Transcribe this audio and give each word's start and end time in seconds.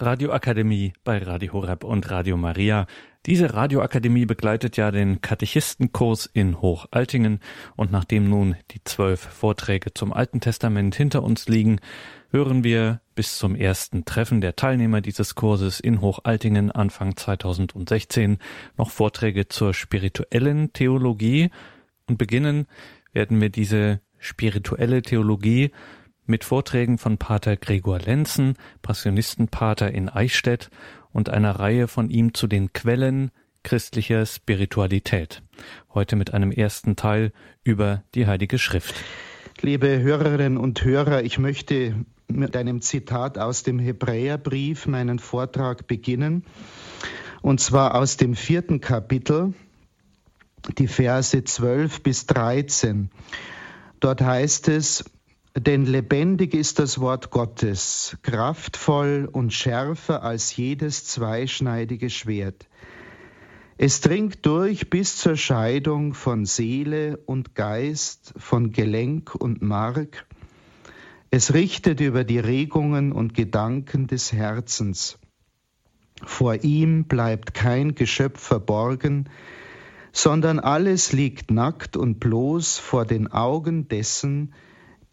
Radioakademie 0.00 0.94
bei 1.04 1.18
Radio 1.18 1.52
Horeb 1.52 1.84
und 1.84 2.10
Radio 2.10 2.38
Maria. 2.38 2.86
Diese 3.26 3.52
Radioakademie 3.52 4.24
begleitet 4.24 4.78
ja 4.78 4.90
den 4.90 5.20
Katechistenkurs 5.20 6.24
in 6.24 6.62
Hochaltingen 6.62 7.40
und 7.76 7.92
nachdem 7.92 8.30
nun 8.30 8.56
die 8.70 8.82
zwölf 8.82 9.20
Vorträge 9.20 9.92
zum 9.92 10.14
Alten 10.14 10.40
Testament 10.40 10.94
hinter 10.94 11.22
uns 11.22 11.48
liegen, 11.48 11.80
hören 12.30 12.64
wir 12.64 13.02
bis 13.14 13.36
zum 13.36 13.54
ersten 13.54 14.06
Treffen 14.06 14.40
der 14.40 14.56
Teilnehmer 14.56 15.02
dieses 15.02 15.34
Kurses 15.34 15.80
in 15.80 16.00
Hochaltingen 16.00 16.70
Anfang 16.70 17.14
2016 17.14 18.38
noch 18.78 18.90
Vorträge 18.90 19.48
zur 19.48 19.74
spirituellen 19.74 20.72
Theologie 20.72 21.50
und 22.06 22.16
beginnen 22.16 22.66
werden 23.12 23.38
wir 23.38 23.50
diese 23.50 24.00
spirituelle 24.18 25.02
Theologie 25.02 25.72
mit 26.30 26.44
Vorträgen 26.44 26.96
von 26.96 27.18
Pater 27.18 27.56
Gregor 27.56 27.98
Lenzen, 27.98 28.54
Passionistenpater 28.80 29.92
in 29.92 30.08
Eichstätt 30.08 30.70
und 31.12 31.28
einer 31.28 31.58
Reihe 31.58 31.88
von 31.88 32.08
ihm 32.08 32.32
zu 32.32 32.46
den 32.46 32.72
Quellen 32.72 33.30
christlicher 33.62 34.24
Spiritualität. 34.24 35.42
Heute 35.92 36.16
mit 36.16 36.32
einem 36.32 36.52
ersten 36.52 36.96
Teil 36.96 37.32
über 37.62 38.04
die 38.14 38.26
Heilige 38.26 38.58
Schrift. 38.58 38.94
Liebe 39.60 40.00
Hörerinnen 40.00 40.56
und 40.56 40.82
Hörer, 40.84 41.22
ich 41.22 41.38
möchte 41.38 41.94
mit 42.28 42.56
einem 42.56 42.80
Zitat 42.80 43.36
aus 43.36 43.62
dem 43.62 43.78
Hebräerbrief 43.78 44.86
meinen 44.86 45.18
Vortrag 45.18 45.86
beginnen, 45.86 46.44
und 47.42 47.60
zwar 47.60 47.96
aus 47.96 48.16
dem 48.16 48.34
vierten 48.34 48.80
Kapitel, 48.80 49.52
die 50.78 50.86
Verse 50.86 51.42
12 51.42 52.02
bis 52.02 52.26
13. 52.26 53.10
Dort 53.98 54.22
heißt 54.22 54.68
es, 54.68 55.04
denn 55.56 55.84
lebendig 55.84 56.54
ist 56.54 56.78
das 56.78 57.00
Wort 57.00 57.30
Gottes, 57.30 58.16
kraftvoll 58.22 59.28
und 59.30 59.52
schärfer 59.52 60.22
als 60.22 60.56
jedes 60.56 61.06
zweischneidige 61.06 62.10
Schwert. 62.10 62.68
Es 63.76 64.00
dringt 64.00 64.44
durch 64.44 64.90
bis 64.90 65.16
zur 65.16 65.36
Scheidung 65.36 66.14
von 66.14 66.44
Seele 66.44 67.16
und 67.26 67.54
Geist, 67.54 68.34
von 68.36 68.72
Gelenk 68.72 69.34
und 69.34 69.62
Mark. 69.62 70.26
Es 71.30 71.54
richtet 71.54 72.00
über 72.00 72.22
die 72.24 72.38
Regungen 72.38 73.10
und 73.10 73.34
Gedanken 73.34 74.06
des 74.06 74.32
Herzens. 74.32 75.18
Vor 76.22 76.62
ihm 76.62 77.04
bleibt 77.04 77.54
kein 77.54 77.94
Geschöpf 77.94 78.40
verborgen, 78.40 79.30
sondern 80.12 80.58
alles 80.58 81.12
liegt 81.12 81.50
nackt 81.50 81.96
und 81.96 82.20
bloß 82.20 82.78
vor 82.78 83.06
den 83.06 83.32
Augen 83.32 83.88
dessen, 83.88 84.52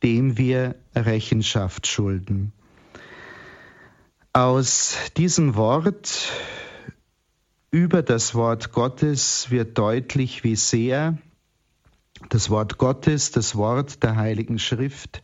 dem 0.03 0.38
wir 0.38 0.76
Rechenschaft 0.95 1.88
schulden. 1.88 2.52
Aus 4.34 4.95
diesem 5.17 5.56
Wort 5.56 6.31
über 7.72 8.04
das 8.04 8.36
Wort 8.36 8.72
Gottes 8.72 9.50
wird 9.50 9.78
deutlich, 9.78 10.44
wie 10.44 10.56
sehr 10.56 11.17
das 12.30 12.50
Wort 12.50 12.78
Gottes, 12.78 13.31
das 13.31 13.56
Wort 13.56 14.04
der 14.04 14.16
Heiligen 14.16 14.59
Schrift, 14.59 15.22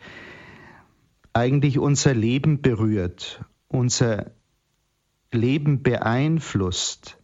eigentlich 1.33 1.79
unser 1.79 2.13
Leben 2.13 2.61
berührt, 2.61 3.43
unser 3.67 4.31
Leben 5.31 5.81
beeinflusst, 5.81 7.17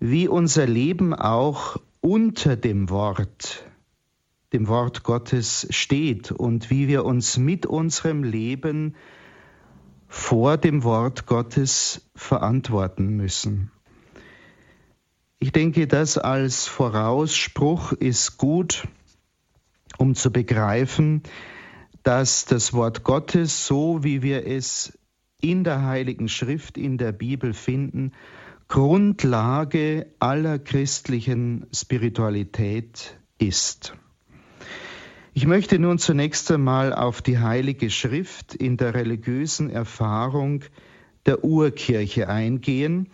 wie 0.00 0.28
unser 0.28 0.66
Leben 0.66 1.14
auch 1.14 1.80
unter 2.00 2.56
dem 2.56 2.90
Wort 2.90 3.67
dem 4.52 4.68
Wort 4.68 5.02
Gottes 5.02 5.66
steht 5.70 6.30
und 6.30 6.70
wie 6.70 6.88
wir 6.88 7.04
uns 7.04 7.36
mit 7.36 7.66
unserem 7.66 8.22
Leben 8.22 8.94
vor 10.06 10.56
dem 10.56 10.84
Wort 10.84 11.26
Gottes 11.26 12.10
verantworten 12.14 13.08
müssen. 13.08 13.70
Ich 15.38 15.52
denke, 15.52 15.86
das 15.86 16.18
als 16.18 16.66
Vorausspruch 16.66 17.92
ist 17.92 18.38
gut, 18.38 18.88
um 19.98 20.14
zu 20.14 20.32
begreifen, 20.32 21.22
dass 22.02 22.46
das 22.46 22.72
Wort 22.72 23.04
Gottes, 23.04 23.66
so 23.66 24.02
wie 24.02 24.22
wir 24.22 24.46
es 24.46 24.98
in 25.40 25.62
der 25.62 25.84
Heiligen 25.84 26.28
Schrift, 26.28 26.78
in 26.78 26.96
der 26.98 27.12
Bibel 27.12 27.52
finden, 27.52 28.12
Grundlage 28.66 30.06
aller 30.18 30.58
christlichen 30.58 31.66
Spiritualität 31.72 33.18
ist. 33.38 33.94
Ich 35.38 35.46
möchte 35.46 35.78
nun 35.78 35.98
zunächst 35.98 36.50
einmal 36.50 36.92
auf 36.92 37.22
die 37.22 37.38
Heilige 37.38 37.90
Schrift 37.90 38.56
in 38.56 38.76
der 38.76 38.94
religiösen 38.94 39.70
Erfahrung 39.70 40.64
der 41.26 41.44
Urkirche 41.44 42.28
eingehen, 42.28 43.08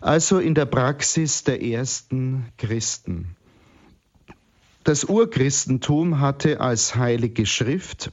also 0.00 0.38
in 0.38 0.54
der 0.54 0.66
Praxis 0.66 1.42
der 1.42 1.60
ersten 1.60 2.44
Christen. 2.58 3.34
Das 4.84 5.02
Urchristentum 5.02 6.20
hatte 6.20 6.60
als 6.60 6.94
Heilige 6.94 7.44
Schrift 7.44 8.12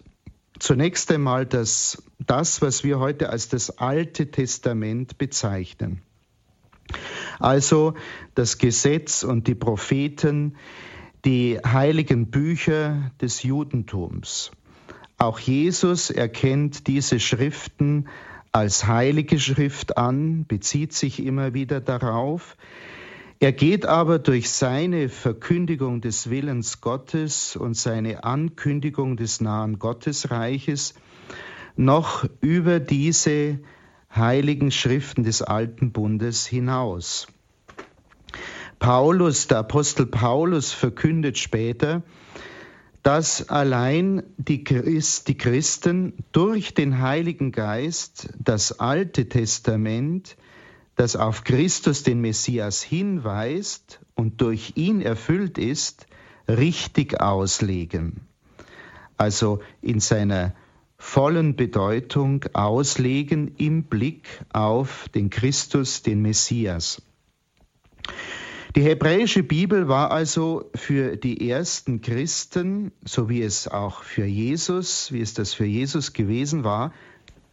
zunächst 0.58 1.12
einmal 1.12 1.46
das, 1.46 2.02
das, 2.18 2.64
was 2.64 2.84
wir 2.84 2.98
heute 2.98 3.30
als 3.30 3.48
das 3.48 3.78
Alte 3.78 4.32
Testament 4.32 5.20
bezeichnen. 5.20 6.02
Also 7.38 7.94
das 8.34 8.58
Gesetz 8.58 9.22
und 9.22 9.46
die 9.46 9.54
Propheten, 9.54 10.56
die 11.26 11.60
heiligen 11.66 12.28
Bücher 12.28 13.12
des 13.22 13.44
Judentums. 13.44 14.52
Auch 15.18 15.40
Jesus 15.40 16.10
erkennt 16.10 16.88
diese 16.88 17.20
Schriften 17.20 18.08
als 18.52 18.88
heilige 18.88 19.40
Schrift 19.40 19.98
an, 19.98 20.46
bezieht 20.48 20.94
sich 20.94 21.24
immer 21.24 21.54
wieder 21.54 21.82
darauf. 21.82 22.56
Er 23.42 23.52
geht 23.52 23.86
aber 23.86 24.20
durch 24.20 24.50
seine 24.50 25.08
Verkündigung 25.08 26.02
des 26.02 26.30
Willens 26.30 26.82
Gottes 26.82 27.56
und 27.56 27.76
seine 27.76 28.24
Ankündigung 28.24 29.18
des 29.18 29.40
nahen 29.40 29.80
Gottesreiches 29.80 30.94
noch 31.76 32.26
über 32.42 32.80
diese 32.80 33.60
heiligen 34.14 34.72
Schriften 34.72 35.24
des 35.24 35.42
alten 35.42 35.92
Bundes 35.92 36.46
hinaus. 36.46 37.28
Paulus, 38.80 39.48
der 39.48 39.60
Apostel 39.60 40.06
Paulus 40.06 40.72
verkündet 40.72 41.38
später, 41.38 42.02
dass 43.04 43.50
allein 43.50 44.24
die, 44.38 44.64
Christ, 44.64 45.28
die 45.28 45.38
Christen 45.38 46.14
durch 46.32 46.74
den 46.74 47.02
Heiligen 47.02 47.52
Geist 47.52 48.30
das 48.40 48.80
Alte 48.80 49.28
Testament, 49.28 50.38
das 50.96 51.16
auf 51.16 51.44
Christus 51.44 52.04
den 52.04 52.22
Messias 52.22 52.82
hinweist 52.82 54.00
und 54.16 54.42
durch 54.42 54.74
ihn 54.76 55.02
erfüllt 55.02 55.58
ist, 55.58 56.08
richtig 56.48 57.22
auslegen. 57.22 58.22
Also 59.18 59.60
in 59.82 60.00
seiner 60.00 60.54
vollen 60.98 61.56
Bedeutung 61.56 62.46
auslegen 62.54 63.56
im 63.58 63.84
Blick 63.84 64.28
auf 64.52 65.08
den 65.10 65.30
Christus, 65.30 66.02
den 66.02 66.22
Messias. 66.22 67.02
Die 68.76 68.84
hebräische 68.84 69.42
Bibel 69.42 69.88
war 69.88 70.12
also 70.12 70.70
für 70.76 71.18
die 71.18 71.50
ersten 71.50 72.02
Christen, 72.02 72.92
so 73.04 73.28
wie 73.28 73.42
es 73.42 73.68
auch 73.68 74.04
für 74.04 74.26
Jesus, 74.26 75.12
wie 75.12 75.22
es 75.22 75.34
das 75.34 75.56
für 75.56 75.66
Jesus 75.66 76.14
gewesen 76.14 76.64
war, 76.64 76.94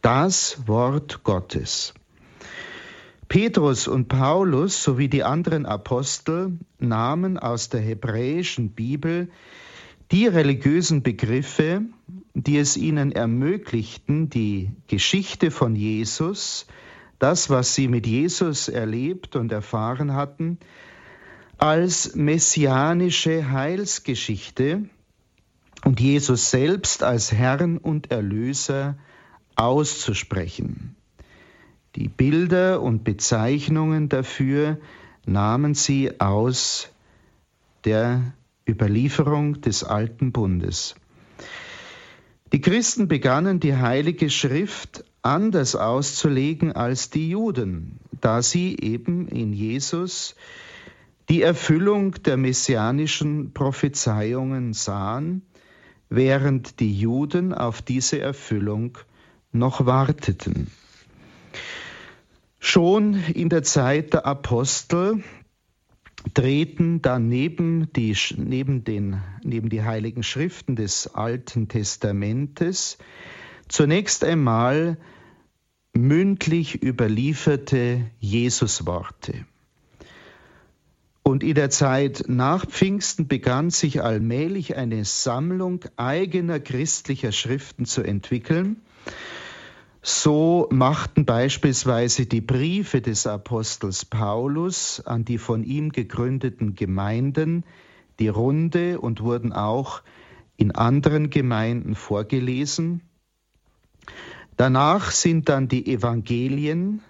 das 0.03 0.67
Wort 0.67 1.23
Gottes. 1.23 1.95
Petrus 3.29 3.87
und 3.87 4.07
Paulus 4.07 4.83
sowie 4.83 5.09
die 5.09 5.23
anderen 5.23 5.65
Apostel 5.65 6.59
nahmen 6.77 7.39
aus 7.39 7.69
der 7.69 7.81
hebräischen 7.81 8.69
Bibel 8.69 9.29
die 10.11 10.27
religiösen 10.27 11.01
Begriffe, 11.01 11.81
die 12.35 12.57
es 12.57 12.77
ihnen 12.77 13.11
ermöglichten, 13.11 14.29
die 14.29 14.71
Geschichte 14.87 15.49
von 15.49 15.75
Jesus, 15.75 16.67
das, 17.19 17.49
was 17.49 17.73
sie 17.73 17.87
mit 17.87 18.05
Jesus 18.05 18.69
erlebt 18.69 19.35
und 19.35 19.51
erfahren 19.51 20.13
hatten, 20.13 20.59
als 21.57 22.15
messianische 22.15 23.49
Heilsgeschichte 23.49 24.83
und 25.83 25.99
Jesus 25.99 26.51
selbst 26.51 27.03
als 27.03 27.31
Herrn 27.31 27.77
und 27.77 28.11
Erlöser 28.11 28.97
auszusprechen. 29.55 30.95
Die 31.95 32.09
Bilder 32.09 32.81
und 32.81 33.03
Bezeichnungen 33.03 34.07
dafür 34.07 34.77
nahmen 35.25 35.73
sie 35.73 36.19
aus 36.21 36.89
der 37.85 38.33
Überlieferung 38.69 39.61
des 39.61 39.83
alten 39.83 40.31
Bundes. 40.31 40.95
Die 42.53 42.61
Christen 42.61 43.07
begannen 43.07 43.59
die 43.59 43.75
heilige 43.75 44.29
Schrift 44.29 45.03
anders 45.21 45.75
auszulegen 45.75 46.71
als 46.71 47.09
die 47.09 47.29
Juden, 47.31 47.99
da 48.21 48.41
sie 48.41 48.77
eben 48.79 49.27
in 49.27 49.53
Jesus 49.53 50.35
die 51.29 51.41
Erfüllung 51.41 52.13
der 52.23 52.37
messianischen 52.37 53.53
Prophezeiungen 53.53 54.73
sahen, 54.73 55.41
während 56.09 56.79
die 56.79 56.97
Juden 56.97 57.53
auf 57.53 57.81
diese 57.81 58.19
Erfüllung 58.19 58.97
noch 59.51 59.85
warteten. 59.85 60.67
Schon 62.59 63.13
in 63.33 63.49
der 63.49 63.63
Zeit 63.63 64.13
der 64.13 64.25
Apostel 64.25 65.23
treten 66.33 67.01
dann 67.01 67.27
neben 67.27 67.91
die, 67.93 68.15
neben, 68.37 68.83
den, 68.83 69.21
neben 69.43 69.69
die 69.69 69.83
heiligen 69.83 70.23
Schriften 70.23 70.75
des 70.75 71.13
Alten 71.13 71.67
Testamentes 71.67 72.97
zunächst 73.67 74.23
einmal 74.23 74.97
mündlich 75.93 76.81
überlieferte 76.83 78.09
Jesusworte. 78.19 79.45
Und 81.27 81.43
in 81.43 81.55
der 81.55 81.69
Zeit 81.69 82.23
nach 82.29 82.65
Pfingsten 82.65 83.27
begann 83.27 83.69
sich 83.69 84.01
allmählich 84.01 84.77
eine 84.77 85.03
Sammlung 85.03 85.81
eigener 85.97 86.61
christlicher 86.61 87.33
Schriften 87.33 87.83
zu 87.83 88.01
entwickeln. 88.01 88.77
So 90.01 90.69
machten 90.71 91.25
beispielsweise 91.25 92.27
die 92.27 92.39
Briefe 92.39 93.01
des 93.01 93.27
Apostels 93.27 94.05
Paulus 94.05 95.01
an 95.05 95.25
die 95.25 95.37
von 95.37 95.65
ihm 95.65 95.91
gegründeten 95.91 96.75
Gemeinden 96.75 97.65
die 98.19 98.29
Runde 98.29 99.01
und 99.01 99.19
wurden 99.19 99.51
auch 99.51 100.03
in 100.55 100.71
anderen 100.71 101.29
Gemeinden 101.29 101.95
vorgelesen. 101.95 103.01
Danach 104.55 105.11
sind 105.11 105.49
dann 105.49 105.67
die 105.67 105.91
Evangelien 105.91 107.01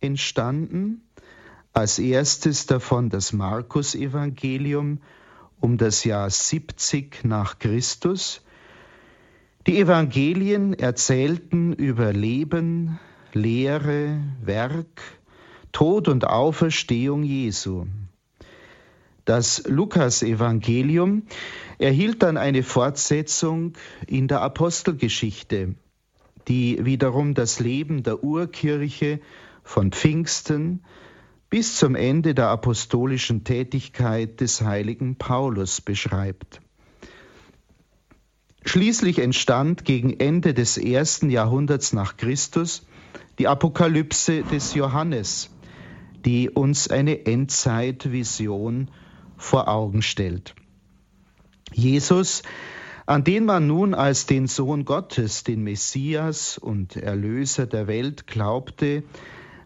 entstanden, 0.00 1.02
als 1.72 1.98
erstes 1.98 2.66
davon 2.66 3.10
das 3.10 3.32
Markus-Evangelium 3.32 5.00
um 5.60 5.76
das 5.76 6.04
Jahr 6.04 6.28
70 6.30 7.24
nach 7.24 7.58
Christus. 7.58 8.42
Die 9.66 9.78
Evangelien 9.78 10.74
erzählten 10.74 11.72
über 11.72 12.12
Leben, 12.12 12.98
Lehre, 13.32 14.20
Werk, 14.42 15.02
Tod 15.72 16.08
und 16.08 16.26
Auferstehung 16.26 17.22
Jesu. 17.22 17.86
Das 19.24 19.62
Lukas-Evangelium 19.66 21.24
erhielt 21.78 22.22
dann 22.22 22.36
eine 22.36 22.62
Fortsetzung 22.62 23.74
in 24.06 24.28
der 24.28 24.40
Apostelgeschichte 24.40 25.74
die 26.48 26.84
wiederum 26.84 27.34
das 27.34 27.60
Leben 27.60 28.02
der 28.02 28.24
Urkirche 28.24 29.20
von 29.62 29.92
Pfingsten 29.92 30.82
bis 31.50 31.76
zum 31.76 31.96
Ende 31.96 32.34
der 32.34 32.48
apostolischen 32.48 33.44
Tätigkeit 33.44 34.40
des 34.40 34.62
heiligen 34.62 35.16
Paulus 35.16 35.80
beschreibt. 35.80 36.60
Schließlich 38.64 39.18
entstand 39.18 39.84
gegen 39.84 40.20
Ende 40.20 40.54
des 40.54 40.78
ersten 40.78 41.28
Jahrhunderts 41.28 41.92
nach 41.92 42.16
Christus 42.16 42.86
die 43.38 43.48
Apokalypse 43.48 44.42
des 44.44 44.74
Johannes, 44.74 45.50
die 46.24 46.50
uns 46.50 46.88
eine 46.88 47.26
Endzeitvision 47.26 48.90
vor 49.36 49.68
Augen 49.68 50.02
stellt. 50.02 50.54
Jesus 51.72 52.42
an 53.06 53.24
den 53.24 53.44
man 53.44 53.66
nun 53.66 53.92
als 53.92 54.26
den 54.26 54.46
Sohn 54.46 54.84
Gottes, 54.84 55.42
den 55.42 55.64
Messias 55.64 56.58
und 56.58 56.94
Erlöser 56.94 57.66
der 57.66 57.88
Welt 57.88 58.28
glaubte, 58.28 59.02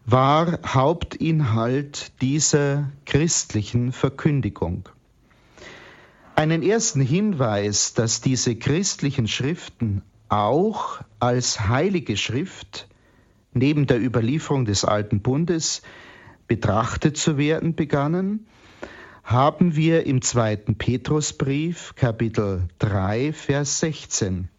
war 0.05 0.59
Hauptinhalt 0.65 2.21
dieser 2.21 2.91
christlichen 3.05 3.91
Verkündigung. 3.91 4.87
Einen 6.35 6.61
ersten 6.61 7.01
Hinweis, 7.01 7.95
dass 7.95 8.21
diese 8.21 8.55
christlichen 8.55 9.27
Schriften 9.27 10.03
auch 10.29 11.01
als 11.19 11.67
heilige 11.67 12.17
Schrift 12.17 12.87
neben 13.53 13.87
der 13.87 13.99
Überlieferung 13.99 14.65
des 14.65 14.85
Alten 14.85 15.21
Bundes 15.21 15.81
betrachtet 16.47 17.17
zu 17.17 17.37
werden 17.37 17.73
begannen, 17.73 18.45
haben 19.23 19.75
wir 19.75 20.05
im 20.05 20.21
zweiten 20.21 20.75
Petrusbrief, 20.75 21.95
Kapitel 21.95 22.67
3, 22.77 23.33
Vers 23.33 23.79
16. 23.79 24.49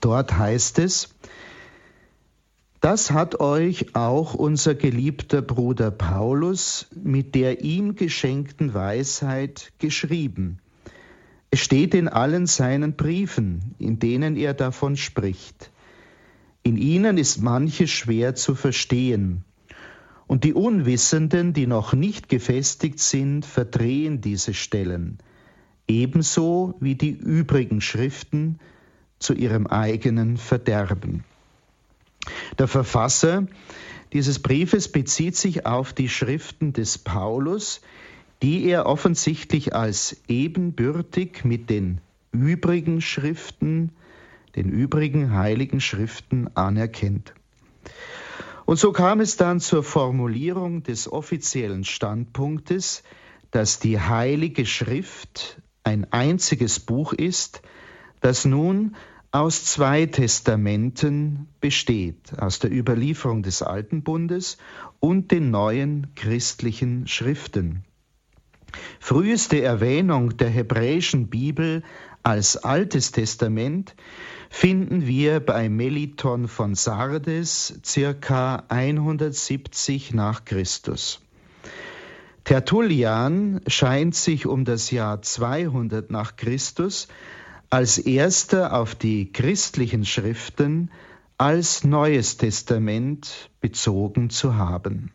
Dort 0.00 0.36
heißt 0.36 0.80
es, 0.80 1.14
das 2.80 3.10
hat 3.10 3.40
euch 3.40 3.94
auch 3.94 4.34
unser 4.34 4.74
geliebter 4.74 5.42
Bruder 5.42 5.90
Paulus 5.90 6.88
mit 6.94 7.34
der 7.34 7.62
ihm 7.62 7.94
geschenkten 7.94 8.72
Weisheit 8.72 9.72
geschrieben. 9.78 10.58
Es 11.50 11.60
steht 11.60 11.94
in 11.94 12.08
allen 12.08 12.46
seinen 12.46 12.94
Briefen, 12.94 13.74
in 13.78 13.98
denen 13.98 14.36
er 14.36 14.54
davon 14.54 14.96
spricht. 14.96 15.70
In 16.62 16.76
ihnen 16.76 17.18
ist 17.18 17.42
manches 17.42 17.90
schwer 17.90 18.34
zu 18.34 18.54
verstehen, 18.54 19.44
und 20.26 20.44
die 20.44 20.54
Unwissenden, 20.54 21.54
die 21.54 21.66
noch 21.66 21.92
nicht 21.92 22.28
gefestigt 22.28 23.00
sind, 23.00 23.44
verdrehen 23.44 24.20
diese 24.20 24.54
Stellen, 24.54 25.18
ebenso 25.88 26.76
wie 26.78 26.94
die 26.94 27.10
übrigen 27.10 27.80
Schriften 27.80 28.60
zu 29.18 29.34
ihrem 29.34 29.66
eigenen 29.66 30.36
Verderben. 30.36 31.24
Der 32.58 32.68
Verfasser 32.68 33.46
dieses 34.12 34.40
Briefes 34.40 34.90
bezieht 34.90 35.36
sich 35.36 35.66
auf 35.66 35.92
die 35.92 36.08
Schriften 36.08 36.72
des 36.72 36.98
Paulus, 36.98 37.80
die 38.42 38.64
er 38.64 38.86
offensichtlich 38.86 39.74
als 39.74 40.20
ebenbürtig 40.28 41.44
mit 41.44 41.70
den 41.70 42.00
übrigen 42.32 43.00
Schriften, 43.00 43.92
den 44.56 44.68
übrigen 44.68 45.32
heiligen 45.32 45.80
Schriften 45.80 46.48
anerkennt. 46.56 47.34
Und 48.66 48.78
so 48.78 48.92
kam 48.92 49.20
es 49.20 49.36
dann 49.36 49.60
zur 49.60 49.82
Formulierung 49.82 50.82
des 50.82 51.10
offiziellen 51.10 51.84
Standpunktes, 51.84 53.02
dass 53.50 53.80
die 53.80 54.00
Heilige 54.00 54.64
Schrift 54.64 55.60
ein 55.82 56.12
einziges 56.12 56.78
Buch 56.80 57.12
ist, 57.12 57.62
das 58.20 58.44
nun 58.44 58.94
aus 59.32 59.64
zwei 59.64 60.06
Testamenten 60.06 61.48
besteht, 61.60 62.38
aus 62.38 62.58
der 62.58 62.72
Überlieferung 62.72 63.42
des 63.42 63.62
Alten 63.62 64.02
Bundes 64.02 64.58
und 64.98 65.30
den 65.30 65.50
neuen 65.50 66.08
christlichen 66.16 67.06
Schriften. 67.06 67.84
Früheste 68.98 69.62
Erwähnung 69.62 70.36
der 70.36 70.48
hebräischen 70.48 71.28
Bibel 71.28 71.82
als 72.22 72.56
Altes 72.56 73.12
Testament 73.12 73.94
finden 74.50 75.06
wir 75.06 75.40
bei 75.40 75.68
Meliton 75.68 76.48
von 76.48 76.74
Sardes 76.74 77.80
circa 77.84 78.64
170 78.68 80.12
nach 80.12 80.44
Christus. 80.44 81.20
Tertullian 82.44 83.60
scheint 83.68 84.14
sich 84.14 84.46
um 84.46 84.64
das 84.64 84.90
Jahr 84.90 85.22
200 85.22 86.10
nach 86.10 86.36
Christus 86.36 87.06
als 87.70 87.98
erster 87.98 88.72
auf 88.72 88.96
die 88.96 89.32
christlichen 89.32 90.04
Schriften 90.04 90.90
als 91.38 91.84
Neues 91.84 92.36
Testament 92.36 93.50
bezogen 93.60 94.28
zu 94.28 94.56
haben. 94.56 95.12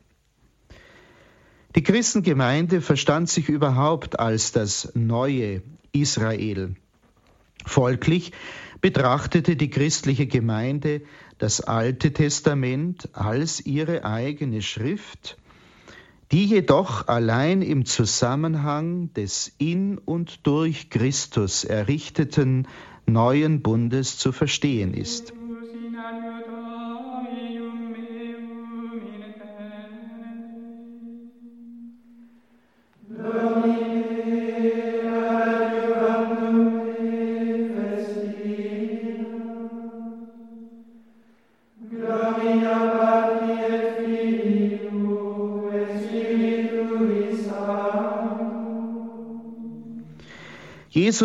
Die 1.76 1.84
Christengemeinde 1.84 2.80
verstand 2.80 3.30
sich 3.30 3.50
überhaupt 3.50 4.18
als 4.18 4.54
das 4.54 4.94
neue 4.96 5.62
Israel. 5.92 6.76
Folglich 7.66 8.32
betrachtete 8.80 9.58
die 9.58 9.70
christliche 9.70 10.26
Gemeinde 10.26 11.02
das 11.38 11.60
Alte 11.60 12.14
Testament 12.14 13.10
als 13.14 13.66
ihre 13.66 14.06
eigene 14.06 14.62
Schrift, 14.62 15.38
die 16.36 16.44
jedoch 16.44 17.08
allein 17.08 17.62
im 17.62 17.86
Zusammenhang 17.86 19.14
des 19.14 19.54
in 19.58 19.98
und 19.98 20.46
durch 20.46 20.90
Christus 20.90 21.64
errichteten 21.64 22.68
neuen 23.06 23.62
Bundes 23.62 24.18
zu 24.18 24.34
verstehen 24.34 24.94
ist. 24.94 25.32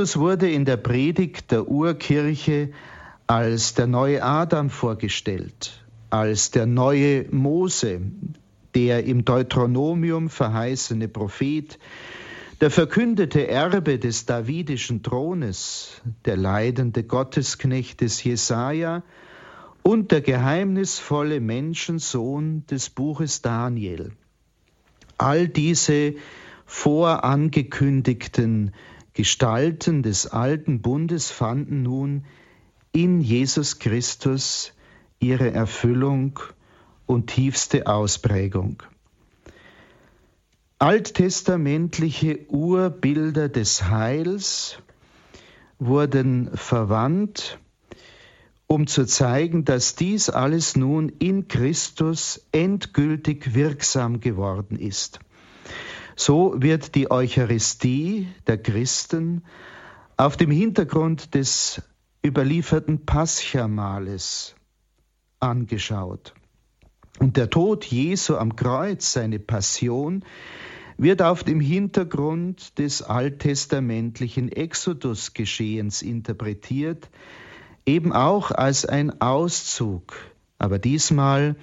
Jesus 0.01 0.17
wurde 0.17 0.51
in 0.51 0.65
der 0.65 0.79
Predigt 0.79 1.51
der 1.51 1.69
Urkirche 1.69 2.71
als 3.27 3.75
der 3.75 3.87
neue 3.87 4.23
Adam 4.23 4.71
vorgestellt, 4.71 5.85
als 6.09 6.51
der 6.51 6.65
neue 6.65 7.27
Mose, 7.31 8.01
der 8.75 9.05
im 9.05 9.27
Deuteronomium 9.27 10.31
verheißene 10.31 11.07
Prophet, 11.07 11.79
der 12.63 12.71
verkündete 12.71 13.47
Erbe 13.47 13.99
des 13.99 14.25
davidischen 14.25 15.03
Thrones, 15.03 16.01
der 16.25 16.39
leidende 16.39 17.03
Gottesknecht 17.03 18.01
des 18.01 18.25
Jesaja 18.25 19.03
und 19.83 20.13
der 20.13 20.23
geheimnisvolle 20.23 21.41
Menschensohn 21.41 22.65
des 22.71 22.89
Buches 22.89 23.43
Daniel. 23.43 24.13
All 25.19 25.47
diese 25.47 26.15
vorangekündigten 26.65 28.73
Gestalten 29.13 30.03
des 30.03 30.27
alten 30.27 30.83
Bundes 30.83 31.31
fanden 31.31 31.83
nun 31.83 32.25
in 32.93 33.21
Jesus 33.21 33.79
Christus 33.79 34.73
ihre 35.19 35.51
Erfüllung 35.51 36.39
und 37.07 37.29
tiefste 37.29 37.87
Ausprägung. 37.87 38.83
Alttestamentliche 40.79 42.47
Urbilder 42.49 43.49
des 43.49 43.85
Heils 43.91 44.79
wurden 45.79 46.51
verwandt, 46.57 47.59
um 48.67 48.87
zu 48.87 49.05
zeigen, 49.05 49.65
dass 49.65 49.97
dies 49.97 50.31
alles 50.31 50.77
nun 50.77 51.09
in 51.09 51.49
Christus 51.49 52.47
endgültig 52.53 53.55
wirksam 53.55 54.21
geworden 54.21 54.79
ist. 54.79 55.21
So 56.21 56.55
wird 56.59 56.97
die 56.97 57.11
Eucharistie 57.11 58.29
der 58.47 58.59
Christen 58.59 59.43
auf 60.19 60.37
dem 60.37 60.51
Hintergrund 60.51 61.35
des 61.35 61.81
überlieferten 62.23 63.07
Paschamales 63.07 64.55
angeschaut. 65.39 66.35
Und 67.21 67.39
der 67.39 67.49
Tod 67.49 67.87
Jesu 67.87 68.37
am 68.37 68.55
Kreuz, 68.55 69.15
seine 69.15 69.39
Passion, 69.39 70.23
wird 70.99 71.23
auf 71.23 71.43
dem 71.43 71.59
Hintergrund 71.59 72.79
des 72.79 73.01
alttestamentlichen 73.01 74.53
Exodus-Geschehens 74.53 76.03
interpretiert, 76.03 77.09
eben 77.87 78.13
auch 78.13 78.51
als 78.51 78.85
ein 78.85 79.23
Auszug, 79.23 80.13
aber 80.59 80.79
diesmal 80.79 81.57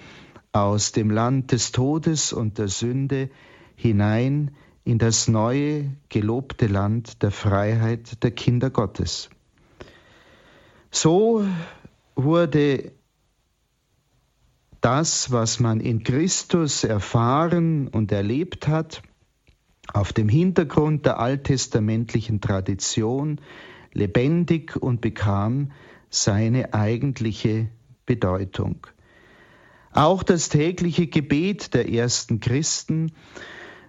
aus 0.52 0.94
dem 0.94 1.12
Land 1.12 1.52
des 1.52 1.72
Todes 1.72 2.34
und 2.34 2.58
der 2.58 2.70
Sünde 2.70 3.30
hinein 3.78 4.52
in 4.84 4.98
das 4.98 5.28
neue, 5.28 5.96
gelobte 6.10 6.68
Land 6.68 7.22
der 7.22 7.32
Freiheit 7.32 8.24
der 8.24 8.32
Kinder 8.32 8.70
Gottes. 8.70 9.30
So 10.92 11.46
wurde 12.16 12.92
das, 14.82 15.32
was 15.32 15.60
man 15.60 15.80
in 15.80 16.04
Christus 16.04 16.84
erfahren 16.84 17.88
und 17.88 18.12
erlebt 18.12 18.68
hat, 18.68 19.04
auf 19.94 20.12
dem 20.12 20.28
Hintergrund 20.28 21.06
der 21.06 21.20
alttestamentlichen 21.20 22.42
Tradition 22.42 23.40
lebendig 23.94 24.76
und 24.76 25.02
bekam 25.02 25.72
seine 26.10 26.74
eigentliche 26.74 27.70
Bedeutung. 28.06 28.88
Auch 29.92 30.24
das 30.24 30.50
tägliche 30.50 31.08
Gebet 31.08 31.74
der 31.74 31.90
ersten 31.90 32.40
Christen 32.40 33.12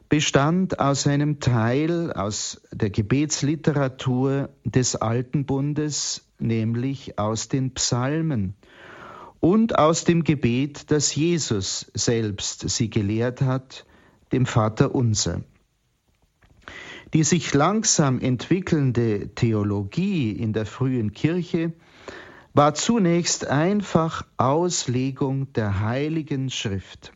bestand 0.08 0.80
aus 0.80 1.06
einem 1.06 1.40
Teil 1.40 2.12
aus 2.12 2.62
der 2.72 2.90
Gebetsliteratur 2.90 4.48
des 4.64 4.96
Alten 4.96 5.44
Bundes, 5.44 6.26
nämlich 6.38 7.18
aus 7.18 7.48
den 7.48 7.74
Psalmen 7.74 8.54
und 9.40 9.78
aus 9.78 10.04
dem 10.04 10.24
Gebet, 10.24 10.90
das 10.90 11.14
Jesus 11.14 11.90
selbst 11.94 12.68
sie 12.68 12.90
gelehrt 12.90 13.42
hat, 13.42 13.86
dem 14.32 14.46
Vater 14.46 14.94
unser. 14.94 15.42
Die 17.14 17.22
sich 17.22 17.54
langsam 17.54 18.20
entwickelnde 18.20 19.34
Theologie 19.34 20.32
in 20.32 20.52
der 20.52 20.66
frühen 20.66 21.12
Kirche 21.12 21.72
war 22.52 22.74
zunächst 22.74 23.46
einfach 23.46 24.26
Auslegung 24.36 25.52
der 25.52 25.80
heiligen 25.80 26.50
Schrift. 26.50 27.12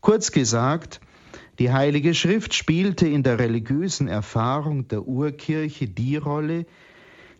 Kurz 0.00 0.30
gesagt, 0.30 1.00
die 1.60 1.70
heilige 1.70 2.14
Schrift 2.14 2.54
spielte 2.54 3.06
in 3.06 3.22
der 3.22 3.38
religiösen 3.38 4.08
Erfahrung 4.08 4.88
der 4.88 5.06
Urkirche 5.06 5.86
die 5.86 6.16
Rolle, 6.16 6.64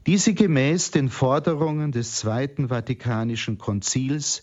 die 0.07 0.19
sie 0.19 0.35
gemäß 0.35 0.91
den 0.91 1.09
Forderungen 1.09 1.91
des 1.91 2.17
Zweiten 2.17 2.69
Vatikanischen 2.69 3.57
Konzils 3.57 4.43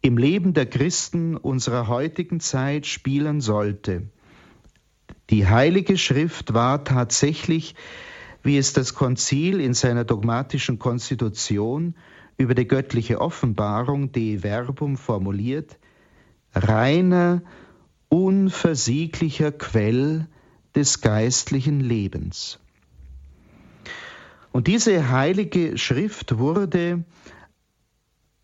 im 0.00 0.16
Leben 0.16 0.54
der 0.54 0.66
Christen 0.66 1.36
unserer 1.36 1.88
heutigen 1.88 2.38
Zeit 2.38 2.86
spielen 2.86 3.40
sollte. 3.40 4.04
Die 5.30 5.48
Heilige 5.48 5.98
Schrift 5.98 6.54
war 6.54 6.84
tatsächlich, 6.84 7.74
wie 8.44 8.56
es 8.56 8.74
das 8.74 8.94
Konzil 8.94 9.58
in 9.58 9.74
seiner 9.74 10.04
dogmatischen 10.04 10.78
Konstitution 10.78 11.96
über 12.38 12.54
die 12.54 12.68
göttliche 12.68 13.20
Offenbarung 13.20 14.12
de 14.12 14.38
Verbum 14.42 14.96
formuliert, 14.96 15.78
reiner, 16.54 17.42
unversieglicher 18.08 19.52
Quell 19.52 20.26
des 20.74 21.00
geistlichen 21.00 21.80
Lebens. 21.80 22.58
Und 24.52 24.68
diese 24.68 25.10
heilige 25.10 25.76
Schrift 25.76 26.38
wurde 26.38 27.04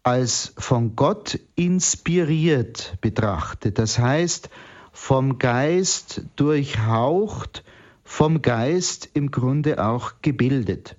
als 0.02 0.52
von 0.58 0.96
Gott 0.96 1.38
inspiriert 1.54 2.98
betrachtet, 3.00 3.78
das 3.78 3.98
heißt 3.98 4.50
vom 4.92 5.38
Geist 5.38 6.22
durchhaucht, 6.36 7.64
vom 8.04 8.42
Geist 8.42 9.08
im 9.14 9.30
Grunde 9.30 9.82
auch 9.82 10.14
gebildet. 10.20 10.96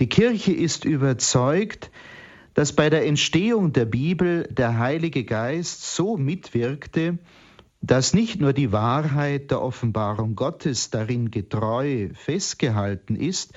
Die 0.00 0.08
Kirche 0.08 0.52
ist 0.52 0.84
überzeugt, 0.84 1.90
dass 2.52 2.74
bei 2.74 2.90
der 2.90 3.06
Entstehung 3.06 3.72
der 3.72 3.86
Bibel 3.86 4.48
der 4.50 4.78
Heilige 4.78 5.24
Geist 5.24 5.94
so 5.94 6.16
mitwirkte, 6.16 7.18
dass 7.86 8.14
nicht 8.14 8.40
nur 8.40 8.52
die 8.52 8.72
Wahrheit 8.72 9.52
der 9.52 9.62
Offenbarung 9.62 10.34
Gottes 10.34 10.90
darin 10.90 11.30
getreu 11.30 12.08
festgehalten 12.14 13.14
ist, 13.14 13.52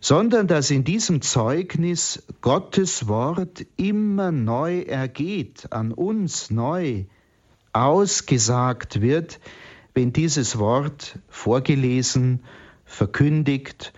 sondern 0.00 0.46
dass 0.46 0.70
in 0.70 0.84
diesem 0.84 1.20
Zeugnis 1.20 2.22
Gottes 2.40 3.08
Wort 3.08 3.66
immer 3.76 4.30
neu 4.30 4.82
ergeht, 4.82 5.72
an 5.72 5.92
uns 5.92 6.50
neu 6.50 7.04
ausgesagt 7.72 9.00
wird, 9.00 9.40
wenn 9.94 10.12
dieses 10.12 10.58
Wort 10.58 11.18
vorgelesen, 11.28 12.44
verkündigt 12.84 13.92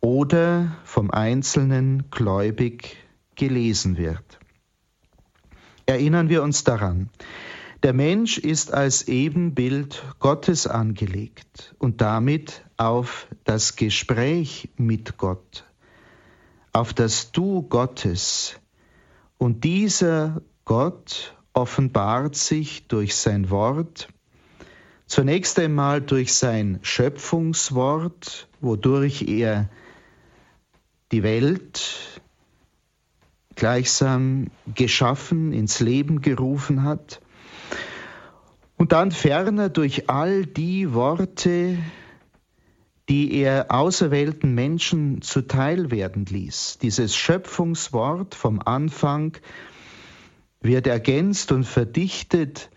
oder 0.00 0.76
vom 0.84 1.10
Einzelnen 1.10 2.10
gläubig 2.10 2.96
gelesen 3.36 3.98
wird. 3.98 4.38
Erinnern 5.86 6.28
wir 6.28 6.42
uns 6.42 6.64
daran, 6.64 7.10
der 7.82 7.92
Mensch 7.92 8.38
ist 8.38 8.72
als 8.74 9.06
Ebenbild 9.06 10.02
Gottes 10.18 10.66
angelegt 10.66 11.74
und 11.78 12.00
damit 12.00 12.64
auf 12.76 13.28
das 13.44 13.76
Gespräch 13.76 14.70
mit 14.76 15.16
Gott, 15.16 15.64
auf 16.72 16.92
das 16.92 17.30
Du 17.30 17.62
Gottes. 17.62 18.58
Und 19.36 19.62
dieser 19.62 20.42
Gott 20.64 21.36
offenbart 21.52 22.34
sich 22.34 22.88
durch 22.88 23.14
sein 23.14 23.50
Wort, 23.50 24.08
zunächst 25.06 25.58
einmal 25.58 26.00
durch 26.00 26.34
sein 26.34 26.80
Schöpfungswort, 26.82 28.48
wodurch 28.60 29.22
er 29.22 29.68
die 31.12 31.22
Welt 31.22 32.20
gleichsam 33.54 34.50
geschaffen, 34.74 35.52
ins 35.52 35.80
Leben 35.80 36.20
gerufen 36.20 36.82
hat, 36.82 37.20
und 38.78 38.92
dann 38.92 39.10
ferner 39.10 39.68
durch 39.68 40.08
all 40.08 40.46
die 40.46 40.94
Worte, 40.94 41.76
die 43.08 43.32
er 43.34 43.66
auserwählten 43.70 44.54
Menschen 44.54 45.20
zuteil 45.20 45.90
werden 45.90 46.24
ließ. 46.24 46.78
Dieses 46.80 47.16
Schöpfungswort 47.16 48.34
vom 48.34 48.60
Anfang 48.60 49.36
wird 50.60 50.86
ergänzt 50.86 51.50
und 51.52 51.64
verdichtet 51.64 52.70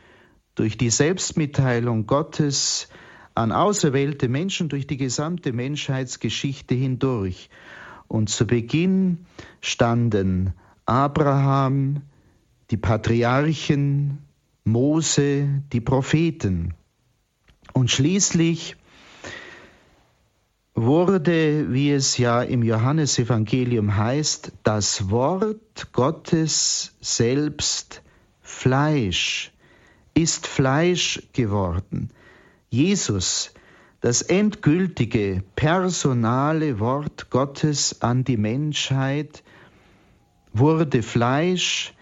durch 0.55 0.77
die 0.77 0.89
Selbstmitteilung 0.89 2.08
Gottes 2.08 2.89
an 3.36 3.51
auserwählte 3.51 4.27
Menschen 4.27 4.70
durch 4.70 4.88
die 4.88 4.98
gesamte 4.98 5.53
Menschheitsgeschichte 5.53 6.75
hindurch. 6.75 7.50
Und 8.08 8.29
zu 8.29 8.46
Beginn 8.46 9.25
standen 9.62 10.53
Abraham, 10.86 12.01
die 12.72 12.77
Patriarchen, 12.77 14.17
Mose, 14.63 15.63
die 15.72 15.82
Propheten. 15.82 16.74
Und 17.74 17.89
schließlich 17.89 18.75
wurde, 20.75 21.74
wie 21.74 21.91
es 21.91 22.18
ja 22.18 22.41
im 22.41 22.63
Johannesevangelium 22.63 23.96
heißt, 23.96 24.51
das 24.63 25.10
Wort 25.10 25.91
Gottes 25.94 26.96
selbst 27.01 28.01
Fleisch, 28.41 29.51
ist 30.13 30.48
Fleisch 30.48 31.24
geworden. 31.34 32.10
Jesus, 32.70 33.53
das 34.01 34.22
endgültige, 34.22 35.44
personale 35.56 36.80
Wort 36.80 37.30
Gottes 37.30 38.01
an 38.01 38.24
die 38.24 38.38
Menschheit, 38.38 39.44
wurde 40.53 41.03
Fleisch, 41.03 41.94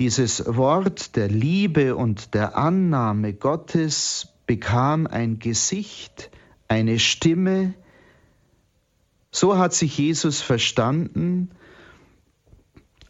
dieses 0.00 0.56
Wort 0.56 1.14
der 1.14 1.28
Liebe 1.28 1.94
und 1.94 2.32
der 2.32 2.56
Annahme 2.56 3.34
Gottes 3.34 4.28
bekam 4.46 5.06
ein 5.06 5.38
Gesicht, 5.38 6.30
eine 6.68 6.98
Stimme. 6.98 7.74
So 9.30 9.58
hat 9.58 9.74
sich 9.74 9.98
Jesus 9.98 10.40
verstanden 10.40 11.50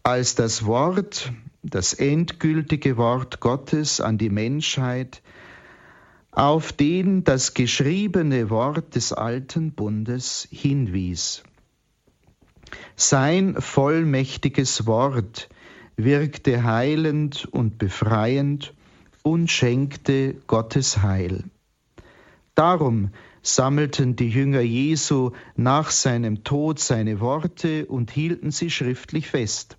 als 0.03 0.35
das 0.35 0.67
Wort, 0.67 1.33
das 1.63 1.93
endgültige 1.93 2.97
Wort 2.97 3.39
Gottes 3.39 4.01
an 4.01 4.19
die 4.19 4.31
Menschheit, 4.31 5.23
auf 6.33 6.73
den 6.73 7.23
das 7.23 7.55
geschriebene 7.55 8.51
Wort 8.51 8.97
des 8.97 9.13
alten 9.13 9.75
Bundes 9.75 10.49
hinwies. 10.51 11.45
Sein 12.97 13.55
vollmächtiges 13.61 14.87
Wort 14.87 15.49
wirkte 16.05 16.65
heilend 16.65 17.47
und 17.51 17.79
befreiend 17.79 18.75
und 19.23 19.51
schenkte 19.51 20.35
Gottes 20.47 21.03
Heil. 21.03 21.45
Darum 22.55 23.11
sammelten 23.43 24.17
die 24.17 24.29
Jünger 24.29 24.61
Jesu 24.61 25.31
nach 25.57 25.91
seinem 25.91 26.45
Tod 26.45 26.79
seine 26.79 27.21
Worte 27.21 27.87
und 27.87 28.11
hielten 28.11 28.51
sie 28.51 28.71
schriftlich 28.71 29.29
fest. 29.29 29.79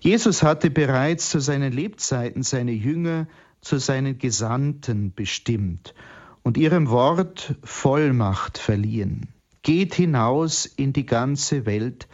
Jesus 0.00 0.42
hatte 0.42 0.70
bereits 0.70 1.30
zu 1.30 1.40
seinen 1.40 1.72
Lebzeiten 1.72 2.42
seine 2.42 2.72
Jünger 2.72 3.26
zu 3.60 3.78
seinen 3.78 4.18
Gesandten 4.18 5.12
bestimmt 5.14 5.94
und 6.42 6.56
ihrem 6.56 6.88
Wort 6.88 7.56
Vollmacht 7.64 8.58
verliehen. 8.58 9.28
Geht 9.62 9.94
hinaus 9.94 10.66
in 10.66 10.92
die 10.92 11.06
ganze 11.06 11.66
Welt 11.66 12.08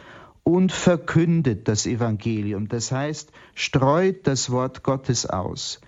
und 0.45 0.71
verkündet 0.73 1.67
das 1.69 1.87
Evangelium, 1.87 2.69
das 2.69 2.93
heißt, 2.93 3.33
streut 3.55 4.27
das 4.27 4.51
Wort 4.51 4.83
Gottes 4.83 5.27
aus. 5.27 5.81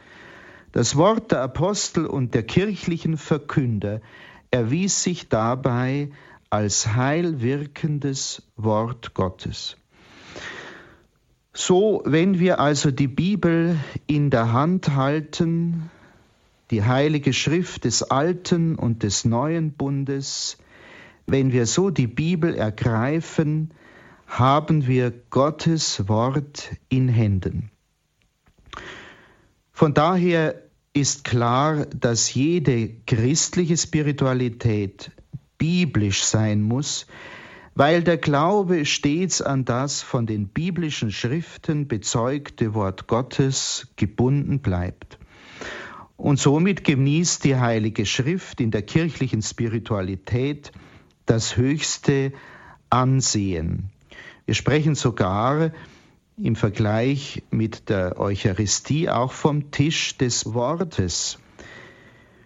Das 0.73 0.97
Wort 0.97 1.31
der 1.31 1.43
Apostel 1.43 2.07
und 2.07 2.35
der 2.35 2.43
kirchlichen 2.43 3.17
Verkünder 3.17 4.01
erwies 4.51 5.03
sich 5.03 5.29
dabei 5.29 6.11
als 6.51 6.95
heilwirkendes 6.95 8.43
Wort 8.57 9.15
Gottes. 9.15 9.77
So, 11.53 12.03
wenn 12.05 12.39
wir 12.39 12.61
also 12.61 12.91
die 12.91 13.09
Bibel 13.09 13.79
in 14.07 14.31
der 14.31 14.53
Hand 14.53 14.95
halten, 14.95 15.91
die 16.71 16.83
heilige 16.83 17.33
Schrift 17.33 17.85
des 17.85 18.03
alten 18.03 18.75
und 18.75 19.03
des 19.03 19.25
neuen 19.25 19.73
Bundes, 19.73 20.59
wenn 21.27 21.53
wir 21.53 21.67
so 21.67 21.91
die 21.91 22.07
Bibel 22.07 22.55
ergreifen, 22.55 23.71
haben 24.27 24.87
wir 24.87 25.13
Gottes 25.31 26.09
Wort 26.09 26.71
in 26.89 27.09
Händen. 27.09 27.71
Von 29.73 29.95
daher 29.95 30.63
ist 30.93 31.25
klar, 31.25 31.87
dass 31.87 32.33
jede 32.35 32.89
christliche 33.07 33.77
Spiritualität 33.77 35.11
biblisch 35.59 36.25
sein 36.25 36.63
muss, 36.63 37.07
weil 37.75 38.03
der 38.03 38.17
Glaube 38.17 38.87
stets 38.87 39.43
an 39.43 39.67
das 39.67 40.01
von 40.03 40.27
den 40.27 40.49
biblischen 40.49 41.13
Schriften 41.13 41.87
bezeugte 41.89 42.73
Wort 42.73 43.07
Gottes 43.07 43.89
gebunden 43.97 44.61
bleibt. 44.61 45.19
Und 46.17 46.39
somit 46.39 46.85
genießt 46.85 47.45
die 47.45 47.57
Heilige 47.57 48.07
Schrift 48.07 48.63
in 48.63 48.71
der 48.71 48.83
kirchlichen 48.83 49.43
Spiritualität 49.43 50.73
das 51.27 51.59
höchste 51.59 52.33
Ansehen. 52.89 53.91
Wir 54.47 54.55
sprechen 54.55 54.95
sogar 54.95 55.73
im 56.41 56.55
Vergleich 56.55 57.43
mit 57.51 57.89
der 57.89 58.21
Eucharistie 58.21 59.11
auch 59.11 59.33
vom 59.33 59.73
Tisch 59.73 60.17
des 60.19 60.55
Wortes. 60.55 61.41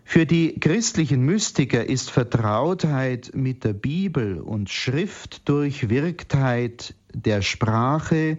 Für 0.02 0.24
die 0.24 0.58
christlichen 0.58 1.20
Mystiker 1.20 1.84
ist 1.84 2.10
Vertrautheit 2.10 3.32
mit 3.34 3.64
der 3.64 3.74
Bibel 3.74 4.40
und 4.40 4.70
Schrift 4.70 5.46
durch 5.46 5.90
Wirktheit 5.90 6.94
der 7.12 7.42
Sprache 7.42 8.38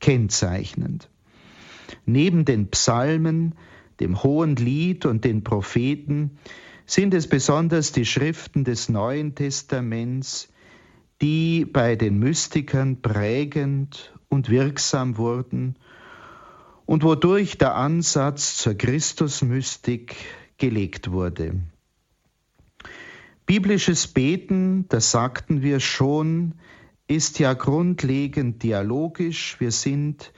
kennzeichnend. 0.00 1.08
Neben 2.06 2.44
den 2.44 2.70
Psalmen, 2.70 3.54
dem 4.00 4.24
Hohen 4.24 4.56
Lied 4.56 5.06
und 5.06 5.24
den 5.24 5.44
Propheten 5.44 6.38
sind 6.86 7.14
es 7.14 7.28
besonders 7.28 7.92
die 7.92 8.04
Schriften 8.04 8.64
des 8.64 8.88
Neuen 8.88 9.36
Testaments, 9.36 10.48
die 11.22 11.64
bei 11.64 11.96
den 11.96 12.18
Mystikern 12.18 13.00
prägend 13.00 14.14
und 14.28 14.50
wirksam 14.50 15.16
wurden 15.16 15.76
und 16.84 17.02
wodurch 17.02 17.58
der 17.58 17.74
Ansatz 17.74 18.56
zur 18.56 18.74
Christusmystik 18.74 20.16
gelegt 20.58 21.10
wurde. 21.10 21.60
Biblisches 23.46 24.08
Beten, 24.08 24.88
das 24.88 25.10
sagten 25.10 25.62
wir 25.62 25.80
schon, 25.80 26.54
ist 27.08 27.38
ja 27.38 27.54
grundlegend 27.54 28.62
dialogisch. 28.62 29.60
Wir 29.60 29.70
sind 29.70 30.32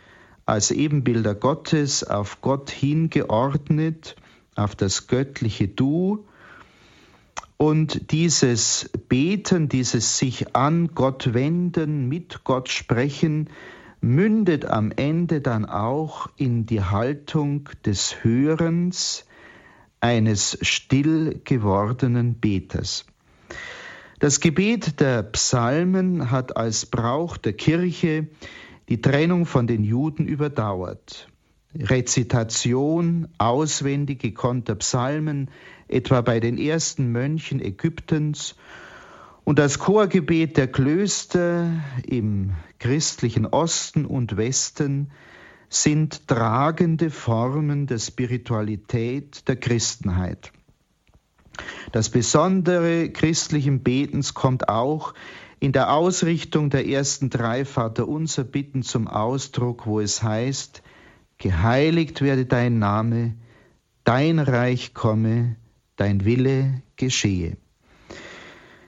als 0.44 0.70
Ebenbilder 0.70 1.34
Gottes 1.34 2.04
auf 2.04 2.40
Gott 2.42 2.70
hingeordnet, 2.70 4.16
auf 4.54 4.76
das 4.76 5.06
göttliche 5.06 5.68
Du. 5.68 6.26
Und 7.58 8.12
dieses 8.12 8.88
Beten, 9.08 9.68
dieses 9.68 10.16
sich 10.16 10.54
an 10.54 10.94
Gott 10.94 11.34
wenden, 11.34 12.08
mit 12.08 12.44
Gott 12.44 12.68
sprechen, 12.68 13.50
mündet 14.00 14.64
am 14.64 14.92
Ende 14.92 15.40
dann 15.40 15.64
auch 15.66 16.28
in 16.36 16.66
die 16.66 16.82
Haltung 16.82 17.68
des 17.84 18.22
Hörens, 18.22 19.26
eines 20.00 20.56
still 20.62 21.40
gewordenen 21.42 22.34
Beters. 22.34 23.04
Das 24.20 24.38
Gebet 24.38 25.00
der 25.00 25.24
Psalmen 25.24 26.30
hat 26.30 26.56
als 26.56 26.86
Brauch 26.86 27.36
der 27.36 27.54
Kirche 27.54 28.28
die 28.88 29.00
Trennung 29.00 29.46
von 29.46 29.66
den 29.66 29.82
Juden 29.82 30.28
überdauert. 30.28 31.28
Rezitation, 31.74 33.28
auswendig 33.38 34.20
gekonnter 34.20 34.76
Psalmen, 34.76 35.50
etwa 35.88 36.20
bei 36.20 36.40
den 36.40 36.58
ersten 36.58 37.10
Mönchen 37.12 37.60
Ägyptens, 37.60 38.54
und 39.44 39.58
das 39.58 39.78
Chorgebet 39.78 40.58
der 40.58 40.66
Klöster 40.66 41.72
im 42.06 42.52
christlichen 42.78 43.46
Osten 43.46 44.04
und 44.04 44.36
Westen 44.36 45.10
sind 45.70 46.28
tragende 46.28 47.08
Formen 47.08 47.86
der 47.86 47.98
Spiritualität 47.98 49.48
der 49.48 49.56
Christenheit. 49.56 50.52
Das 51.92 52.10
Besondere 52.10 53.08
christlichen 53.08 53.82
Betens 53.82 54.34
kommt 54.34 54.68
auch 54.68 55.14
in 55.60 55.72
der 55.72 55.92
Ausrichtung 55.94 56.68
der 56.68 56.86
ersten 56.86 57.30
drei 57.30 57.64
Vaterunser 57.64 58.44
Bitten 58.44 58.82
zum 58.82 59.08
Ausdruck, 59.08 59.86
wo 59.86 59.98
es 59.98 60.22
heißt, 60.22 60.82
Geheiligt 61.38 62.20
werde 62.20 62.44
dein 62.44 62.78
Name, 62.78 63.34
dein 64.04 64.40
Reich 64.40 64.92
komme, 64.92 65.56
dein 65.98 66.24
Wille 66.24 66.82
geschehe. 66.96 67.58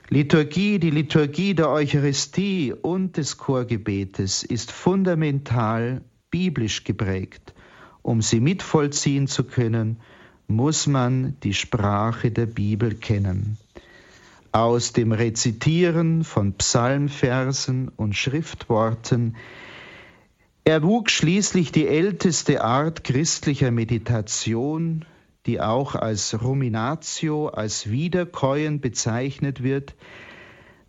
Liturgie, 0.09 0.79
die 0.79 0.89
Liturgie 0.89 1.53
der 1.53 1.69
Eucharistie 1.69 2.73
und 2.73 3.15
des 3.15 3.37
Chorgebetes 3.37 4.43
ist 4.43 4.71
fundamental 4.71 6.01
biblisch 6.31 6.83
geprägt. 6.83 7.53
Um 8.01 8.21
sie 8.21 8.39
mitvollziehen 8.39 9.27
zu 9.27 9.43
können, 9.43 10.01
muss 10.47 10.87
man 10.87 11.37
die 11.43 11.53
Sprache 11.53 12.31
der 12.31 12.45
Bibel 12.45 12.95
kennen. 12.95 13.57
Aus 14.51 14.91
dem 14.91 15.13
Rezitieren 15.13 16.25
von 16.25 16.53
Psalmversen 16.53 17.87
und 17.87 18.15
Schriftworten 18.15 19.37
erwuchs 20.65 21.13
schließlich 21.13 21.71
die 21.71 21.87
älteste 21.87 22.63
Art 22.63 23.05
christlicher 23.05 23.71
Meditation, 23.71 25.05
die 25.45 25.59
auch 25.59 25.95
als 25.95 26.41
Ruminatio, 26.41 27.47
als 27.47 27.89
Wiederkäuen 27.89 28.79
bezeichnet 28.79 29.63
wird, 29.63 29.95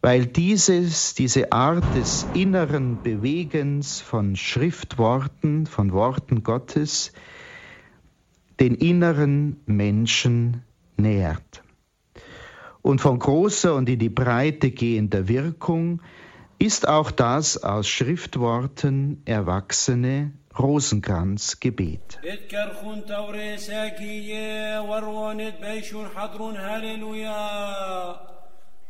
weil 0.03 0.27
dieses, 0.27 1.15
diese 1.15 1.53
Art 1.53 1.95
des 1.95 2.29
inneren 2.33 3.01
Bewegens 3.01 4.01
von 4.01 4.37
Schriftworten, 4.37 5.67
von 5.67 5.93
Worten 5.93 6.43
Gottes, 6.43 7.12
den 8.59 8.75
inneren 8.75 9.61
Menschen 9.67 10.62
nährt. 10.97 11.62
Und 12.83 13.01
von 13.01 13.19
großer 13.19 13.75
und 13.75 13.88
in 13.88 14.01
die 14.01 14.09
Breite 14.09 14.73
gehender 14.73 15.29
Wirkung 15.29 16.03
ist 16.59 16.88
auch 16.88 17.11
das 17.11 17.62
aus 17.62 17.88
Schriftworten 17.88 19.23
erwachsene 19.25 20.33
Rosenkranzgebet. 20.56 22.17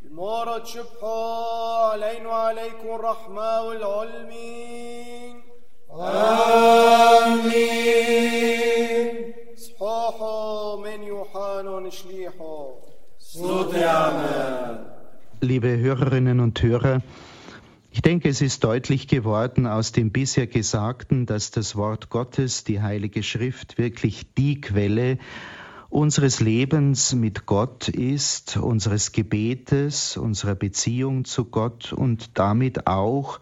المورة 0.08 0.58
تشبحوا 0.58 1.92
علينا 1.92 2.30
وعليكم 2.30 2.88
الرحمة 2.96 3.62
والعلم 3.62 4.32
آمين 7.58 9.34
صحوحوا 9.58 10.78
من 10.86 11.04
يوحنا 11.04 11.90
شليحوا 11.90 12.68
صوت 13.20 13.76
Liebe 15.42 15.78
Hörerinnen 15.78 16.40
und 16.40 16.64
Hörer, 16.64 17.02
ich 17.93 18.01
denke, 18.01 18.31
es 18.31 18.41
ist 18.41 18.65
deutlich 18.65 19.07
geworden 19.07 19.67
aus 19.67 19.93
dem 19.93 20.13
bisher 20.13 20.47
Gesagten, 20.47 21.27
dass 21.27 21.51
das 21.51 21.77
Wort 21.77 22.09
Gottes, 22.09 22.65
die 22.65 22.81
Heilige 22.81 23.23
Schrift, 23.23 23.77
wirklich 23.77 24.33
die 24.33 24.63
Quelle 24.63 25.19
unseres 25.91 26.41
Lebens 26.41 27.15
mit 27.15 27.45
Gott 27.45 27.91
ist, 27.91 28.57
unseres 28.57 29.13
Gebetes, 29.13 30.17
unserer 30.17 30.55
Beziehung 30.55 31.27
zu 31.27 31.45
Gott 31.45 31.93
und 31.93 32.39
damit 32.39 32.87
auch 32.87 33.41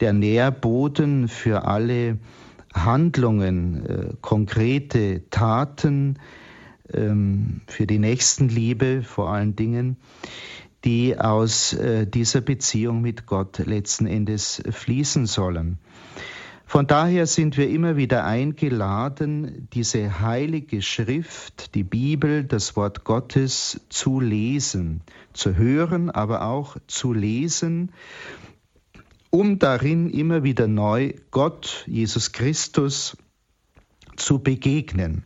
der 0.00 0.12
Nährboden 0.12 1.26
für 1.28 1.64
alle 1.64 2.18
Handlungen, 2.74 3.86
äh, 3.86 4.08
konkrete 4.20 5.22
Taten, 5.30 6.18
ähm, 6.92 7.62
für 7.66 7.86
die 7.86 7.98
Nächstenliebe 7.98 9.02
vor 9.02 9.30
allen 9.32 9.56
Dingen, 9.56 9.96
die 10.84 11.18
aus 11.18 11.72
äh, 11.72 12.06
dieser 12.06 12.40
Beziehung 12.40 13.00
mit 13.02 13.26
Gott 13.26 13.58
letzten 13.58 14.06
Endes 14.06 14.62
fließen 14.70 15.26
sollen. 15.26 15.78
Von 16.68 16.88
daher 16.88 17.26
sind 17.26 17.56
wir 17.56 17.70
immer 17.70 17.96
wieder 17.96 18.24
eingeladen, 18.24 19.68
diese 19.72 20.20
heilige 20.20 20.82
Schrift, 20.82 21.76
die 21.76 21.84
Bibel, 21.84 22.42
das 22.42 22.74
Wort 22.74 23.04
Gottes 23.04 23.80
zu 23.88 24.20
lesen, 24.20 25.02
zu 25.32 25.54
hören, 25.54 26.10
aber 26.10 26.42
auch 26.42 26.76
zu 26.88 27.12
lesen, 27.12 27.92
um 29.30 29.60
darin 29.60 30.10
immer 30.10 30.42
wieder 30.42 30.66
neu 30.66 31.14
Gott, 31.30 31.84
Jesus 31.86 32.32
Christus, 32.32 33.16
zu 34.16 34.40
begegnen. 34.40 35.24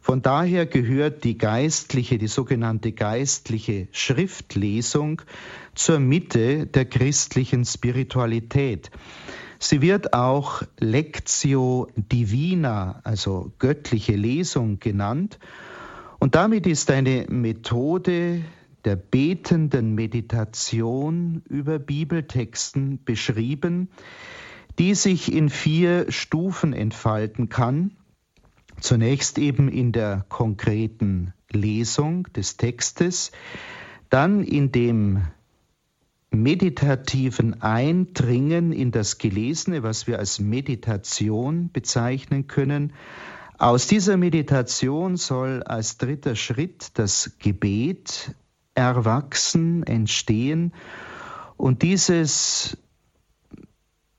Von 0.00 0.22
daher 0.22 0.64
gehört 0.64 1.24
die 1.24 1.36
geistliche, 1.36 2.16
die 2.16 2.26
sogenannte 2.26 2.92
geistliche 2.92 3.88
Schriftlesung 3.92 5.20
zur 5.74 6.00
Mitte 6.00 6.66
der 6.66 6.86
christlichen 6.86 7.64
Spiritualität. 7.64 8.90
Sie 9.58 9.82
wird 9.82 10.14
auch 10.14 10.62
Lectio 10.78 11.88
Divina, 11.94 13.00
also 13.04 13.52
göttliche 13.58 14.16
Lesung 14.16 14.78
genannt. 14.80 15.38
Und 16.18 16.34
damit 16.34 16.66
ist 16.66 16.90
eine 16.90 17.26
Methode 17.28 18.42
der 18.86 18.96
betenden 18.96 19.94
Meditation 19.94 21.42
über 21.46 21.78
Bibeltexten 21.78 23.04
beschrieben, 23.04 23.90
die 24.78 24.94
sich 24.94 25.30
in 25.30 25.50
vier 25.50 26.10
Stufen 26.10 26.72
entfalten 26.72 27.50
kann. 27.50 27.90
Zunächst 28.80 29.38
eben 29.38 29.68
in 29.68 29.92
der 29.92 30.24
konkreten 30.28 31.32
Lesung 31.50 32.24
des 32.32 32.56
Textes, 32.56 33.32
dann 34.08 34.42
in 34.42 34.72
dem 34.72 35.22
meditativen 36.30 37.60
Eindringen 37.60 38.72
in 38.72 38.90
das 38.92 39.18
Gelesene, 39.18 39.82
was 39.82 40.06
wir 40.06 40.18
als 40.18 40.38
Meditation 40.38 41.70
bezeichnen 41.72 42.46
können. 42.46 42.92
Aus 43.58 43.86
dieser 43.86 44.16
Meditation 44.16 45.16
soll 45.16 45.62
als 45.64 45.98
dritter 45.98 46.36
Schritt 46.36 46.92
das 46.94 47.32
Gebet 47.38 48.34
erwachsen, 48.74 49.82
entstehen 49.82 50.72
und 51.56 51.82
dieses 51.82 52.78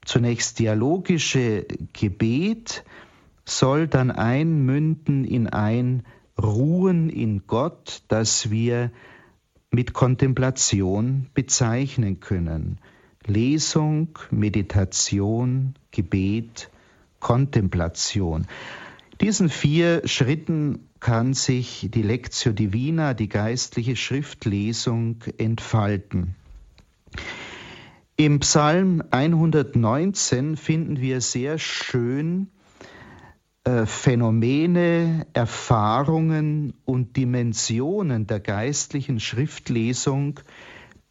zunächst 0.05 0.59
dialogische 0.59 1.65
Gebet 1.93 2.83
soll 3.45 3.87
dann 3.87 4.11
einmünden 4.11 5.25
in 5.25 5.47
ein 5.47 6.03
Ruhen 6.41 7.09
in 7.09 7.45
Gott, 7.47 8.03
das 8.07 8.49
wir 8.49 8.91
mit 9.71 9.93
Kontemplation 9.93 11.27
bezeichnen 11.33 12.19
können. 12.19 12.79
Lesung, 13.25 14.17
Meditation, 14.31 15.75
Gebet, 15.91 16.69
Kontemplation. 17.19 18.47
Diesen 19.21 19.49
vier 19.49 20.01
Schritten 20.05 20.87
kann 20.99 21.33
sich 21.33 21.87
die 21.91 22.01
Lectio 22.01 22.53
Divina, 22.53 23.13
die 23.13 23.29
geistliche 23.29 23.95
Schriftlesung, 23.95 25.23
entfalten. 25.37 26.35
Im 28.17 28.39
Psalm 28.39 29.03
119 29.11 30.57
finden 30.57 30.99
wir 30.99 31.21
sehr 31.21 31.57
schön 31.57 32.47
äh, 33.63 33.85
Phänomene, 33.85 35.27
Erfahrungen 35.33 36.73
und 36.83 37.15
Dimensionen 37.15 38.25
der 38.25 38.39
geistlichen 38.39 39.19
Schriftlesung 39.19 40.39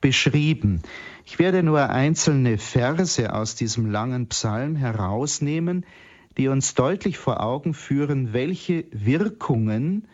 beschrieben. 0.01 0.83
Ich 1.25 1.39
werde 1.39 1.63
nur 1.63 1.91
einzelne 1.91 2.59
Verse 2.59 3.33
aus 3.33 3.55
diesem 3.55 3.91
langen 3.91 4.29
Psalm 4.29 4.75
herausnehmen, 4.75 5.87
die 6.37 6.49
uns 6.49 6.75
deutlich 6.75 7.19
vor 7.19 7.41
Augen 7.41 7.73
führen, 7.73 8.33
welche 8.33 8.85
Wirkungen 8.91 10.09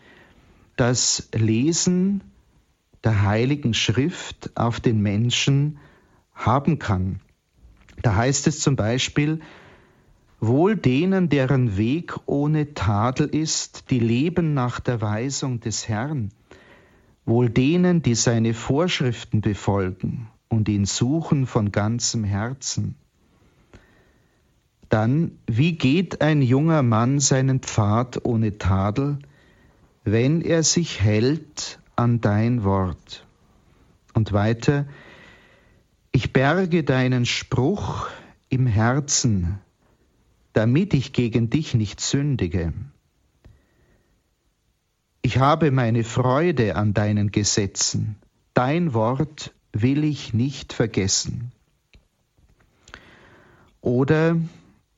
das 0.75 1.29
Lesen 1.33 2.21
der 3.03 3.23
Heiligen 3.23 3.73
Schrift 3.73 4.51
auf 4.55 4.79
den 4.79 5.01
Menschen 5.01 5.79
haben 6.35 6.77
kann. 6.77 7.19
Da 8.03 8.15
heißt 8.15 8.45
es 8.45 8.59
zum 8.59 8.75
Beispiel, 8.75 9.39
Wohl 10.39 10.75
denen, 10.75 11.29
deren 11.29 11.77
Weg 11.77 12.15
ohne 12.27 12.75
Tadel 12.75 13.27
ist, 13.27 13.89
die 13.89 13.99
leben 13.99 14.53
nach 14.53 14.79
der 14.79 15.01
Weisung 15.01 15.59
des 15.59 15.87
Herrn. 15.87 16.29
Wohl 17.25 17.49
denen, 17.49 18.03
die 18.03 18.13
seine 18.13 18.53
Vorschriften 18.53 19.41
befolgen 19.41 20.29
und 20.47 20.69
ihn 20.69 20.85
suchen 20.85 21.47
von 21.47 21.71
ganzem 21.71 22.23
Herzen. 22.23 22.95
Dann, 24.89 25.39
wie 25.47 25.73
geht 25.73 26.21
ein 26.21 26.41
junger 26.41 26.83
Mann 26.83 27.19
seinen 27.19 27.59
Pfad 27.59 28.23
ohne 28.23 28.57
Tadel, 28.57 29.19
wenn 30.03 30.41
er 30.41 30.63
sich 30.63 31.01
hält 31.01 31.79
an 31.95 32.21
dein 32.21 32.63
Wort? 32.63 33.25
Und 34.13 34.33
weiter, 34.33 34.85
ich 36.11 36.31
berge 36.31 36.83
deinen 36.83 37.25
Spruch 37.25 38.07
im 38.49 38.67
Herzen, 38.67 39.59
damit 40.57 40.95
ich 40.95 41.13
gegen 41.13 41.51
dich 41.51 41.75
nicht 41.75 42.01
sündige. 42.01 42.73
Ich 45.21 45.37
habe 45.37 45.69
meine 45.69 46.03
Freude 46.03 46.75
an 46.75 46.95
deinen 46.95 47.29
Gesetzen, 47.29 48.15
dein 48.55 48.95
Wort 48.95 49.53
will 49.71 50.03
ich 50.03 50.33
nicht 50.33 50.73
vergessen. 50.73 51.51
Oder 53.81 54.35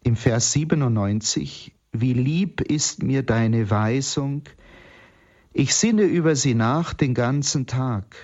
im 0.01 0.15
Vers 0.15 0.53
97, 0.53 1.73
wie 1.91 2.13
lieb 2.13 2.61
ist 2.61 3.03
mir 3.03 3.23
deine 3.23 3.69
Weisung, 3.69 4.43
ich 5.51 5.75
sinne 5.75 6.03
über 6.03 6.37
sie 6.37 6.53
nach 6.53 6.93
den 6.93 7.13
ganzen 7.13 7.67
Tag. 7.67 8.15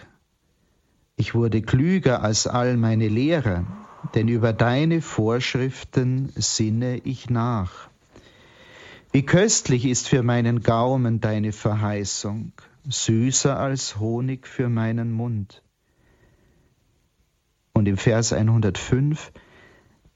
Ich 1.17 1.35
wurde 1.35 1.61
klüger 1.61 2.23
als 2.23 2.47
all 2.47 2.77
meine 2.77 3.09
Lehrer 3.09 3.84
denn 4.13 4.27
über 4.27 4.53
deine 4.53 5.01
Vorschriften 5.01 6.31
sinne 6.35 6.97
ich 6.97 7.29
nach. 7.29 7.89
Wie 9.11 9.25
köstlich 9.25 9.85
ist 9.85 10.07
für 10.07 10.23
meinen 10.23 10.61
Gaumen 10.61 11.21
deine 11.21 11.51
Verheißung, 11.51 12.51
süßer 12.87 13.57
als 13.57 13.99
Honig 13.99 14.47
für 14.47 14.69
meinen 14.69 15.11
Mund. 15.11 15.63
Und 17.73 17.87
im 17.87 17.97
Vers 17.97 18.33
105, 18.33 19.31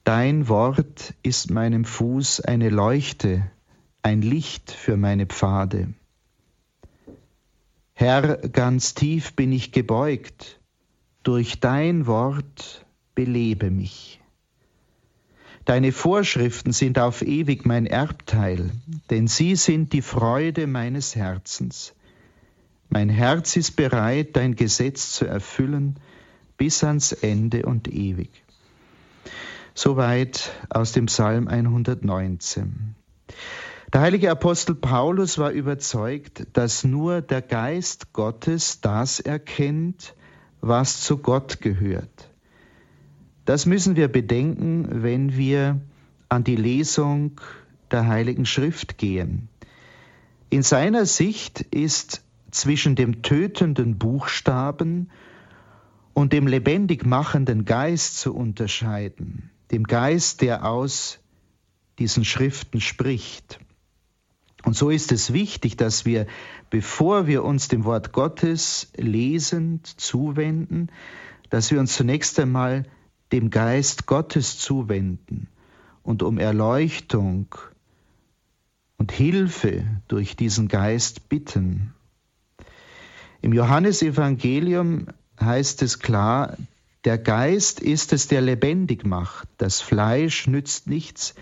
Dein 0.04 0.48
Wort 0.48 1.14
ist 1.22 1.50
meinem 1.50 1.84
Fuß 1.84 2.40
eine 2.40 2.70
Leuchte, 2.70 3.50
ein 4.02 4.22
Licht 4.22 4.70
für 4.70 4.96
meine 4.96 5.26
Pfade. 5.26 5.92
Herr, 7.92 8.38
ganz 8.38 8.94
tief 8.94 9.34
bin 9.36 9.52
ich 9.52 9.72
gebeugt, 9.72 10.58
durch 11.22 11.60
dein 11.60 12.06
Wort 12.06 12.86
belebe 13.20 13.70
mich. 13.70 14.18
Deine 15.66 15.92
Vorschriften 15.92 16.72
sind 16.72 16.98
auf 16.98 17.20
ewig 17.20 17.66
mein 17.66 17.84
Erbteil, 17.84 18.70
denn 19.10 19.28
sie 19.28 19.56
sind 19.56 19.92
die 19.92 20.00
Freude 20.00 20.66
meines 20.66 21.16
Herzens. 21.16 21.92
Mein 22.88 23.10
Herz 23.10 23.56
ist 23.56 23.76
bereit, 23.76 24.36
dein 24.36 24.56
Gesetz 24.56 25.12
zu 25.12 25.26
erfüllen 25.26 26.00
bis 26.56 26.82
ans 26.82 27.12
Ende 27.12 27.66
und 27.66 27.88
ewig. 27.88 28.30
Soweit 29.74 30.50
aus 30.70 30.92
dem 30.92 31.04
Psalm 31.04 31.46
119. 31.46 32.94
Der 33.92 34.00
heilige 34.00 34.30
Apostel 34.30 34.74
Paulus 34.74 35.36
war 35.36 35.50
überzeugt, 35.50 36.46
dass 36.54 36.84
nur 36.84 37.20
der 37.20 37.42
Geist 37.42 38.14
Gottes 38.14 38.80
das 38.80 39.20
erkennt, 39.20 40.14
was 40.62 41.02
zu 41.02 41.18
Gott 41.18 41.60
gehört. 41.60 42.29
Das 43.50 43.66
müssen 43.66 43.96
wir 43.96 44.06
bedenken, 44.06 45.02
wenn 45.02 45.36
wir 45.36 45.80
an 46.28 46.44
die 46.44 46.54
Lesung 46.54 47.40
der 47.90 48.06
Heiligen 48.06 48.46
Schrift 48.46 48.96
gehen. 48.96 49.48
In 50.50 50.62
seiner 50.62 51.04
Sicht 51.04 51.60
ist 51.60 52.22
zwischen 52.52 52.94
dem 52.94 53.22
tötenden 53.22 53.98
Buchstaben 53.98 55.10
und 56.14 56.32
dem 56.32 56.46
lebendig 56.46 57.04
machenden 57.04 57.64
Geist 57.64 58.20
zu 58.20 58.36
unterscheiden, 58.36 59.50
dem 59.72 59.82
Geist, 59.82 60.42
der 60.42 60.64
aus 60.64 61.18
diesen 61.98 62.24
Schriften 62.24 62.80
spricht. 62.80 63.58
Und 64.62 64.76
so 64.76 64.90
ist 64.90 65.10
es 65.10 65.32
wichtig, 65.32 65.76
dass 65.76 66.04
wir, 66.04 66.28
bevor 66.70 67.26
wir 67.26 67.42
uns 67.42 67.66
dem 67.66 67.82
Wort 67.84 68.12
Gottes 68.12 68.92
lesend 68.94 69.88
zuwenden, 69.88 70.92
dass 71.48 71.72
wir 71.72 71.80
uns 71.80 71.96
zunächst 71.96 72.38
einmal 72.38 72.86
dem 73.32 73.50
Geist 73.50 74.06
Gottes 74.06 74.58
zuwenden 74.58 75.48
und 76.02 76.22
um 76.22 76.38
Erleuchtung 76.38 77.54
und 78.96 79.12
Hilfe 79.12 79.84
durch 80.08 80.36
diesen 80.36 80.68
Geist 80.68 81.28
bitten. 81.28 81.94
Im 83.42 83.52
Johannesevangelium 83.52 85.06
heißt 85.40 85.82
es 85.82 85.98
klar, 85.98 86.56
der 87.04 87.16
Geist 87.16 87.80
ist 87.80 88.12
es, 88.12 88.28
der 88.28 88.42
lebendig 88.42 89.06
macht, 89.06 89.48
das 89.56 89.80
Fleisch 89.80 90.46
nützt 90.46 90.86
nichts. 90.86 91.34